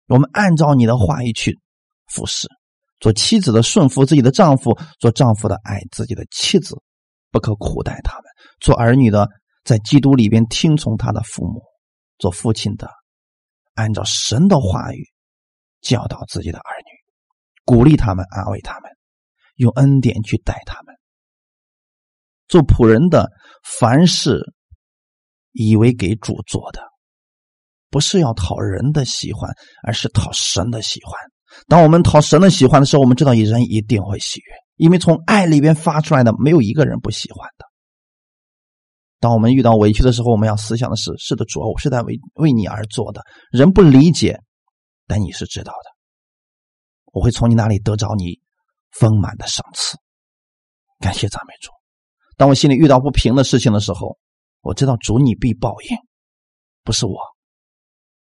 [0.08, 1.60] 我们按照你的话语去
[2.08, 2.48] 服侍。
[3.00, 6.82] 做妻子的顺服自己的丈夫，做丈夫的爱自己的妻子，
[7.30, 8.24] 不可苦待他们；
[8.60, 9.30] 做儿女的
[9.64, 11.62] 在基督里边听从他的父母，
[12.18, 12.90] 做父亲的
[13.76, 15.06] 按照神的话语
[15.80, 16.92] 教导自己的儿女，
[17.66, 18.90] 鼓励他们，安慰他们，
[19.58, 20.96] 用恩典去待他们。
[22.48, 23.30] 做仆人的
[23.64, 24.42] 凡事
[25.52, 26.82] 以为给主做的，
[27.90, 29.50] 不是要讨人的喜欢，
[29.84, 31.14] 而是讨神的喜欢。
[31.68, 37.66] 当我们讨神的喜欢的时候，我们知道人一定会喜悦，因为从爱里边发出来的，没有一个人不喜欢的。
[39.20, 43.22] 当我们遇到委屈的时候，我们要思想的是：是的，主，我是在为为你而做的。
[43.52, 44.40] 人不理解，
[45.08, 45.90] 但你是知道的。
[47.12, 48.40] 我会从你那里得着你
[48.92, 49.98] 丰满的赏赐。
[51.00, 51.72] 感谢赞美主。
[52.38, 54.18] 当我心里遇到不平的事情的时候，
[54.62, 55.98] 我知道主你必报应，
[56.84, 57.18] 不是我，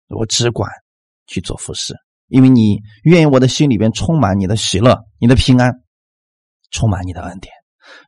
[0.08, 0.70] 我只管
[1.26, 1.94] 去做服侍。
[2.28, 5.72] 因为你愿意我的心里边充满你的喜乐、你的平安，
[6.70, 7.52] 充满你的恩典，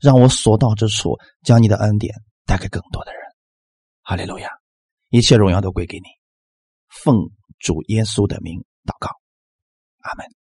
[0.01, 2.15] 让我所到之处将你的恩典
[2.47, 3.21] 带给更多的人。
[4.03, 4.49] 哈利路亚，
[5.09, 6.05] 一切荣耀都归给你。
[6.89, 7.17] 奉
[7.59, 9.09] 主耶稣的名祷告，
[9.99, 10.42] 阿门。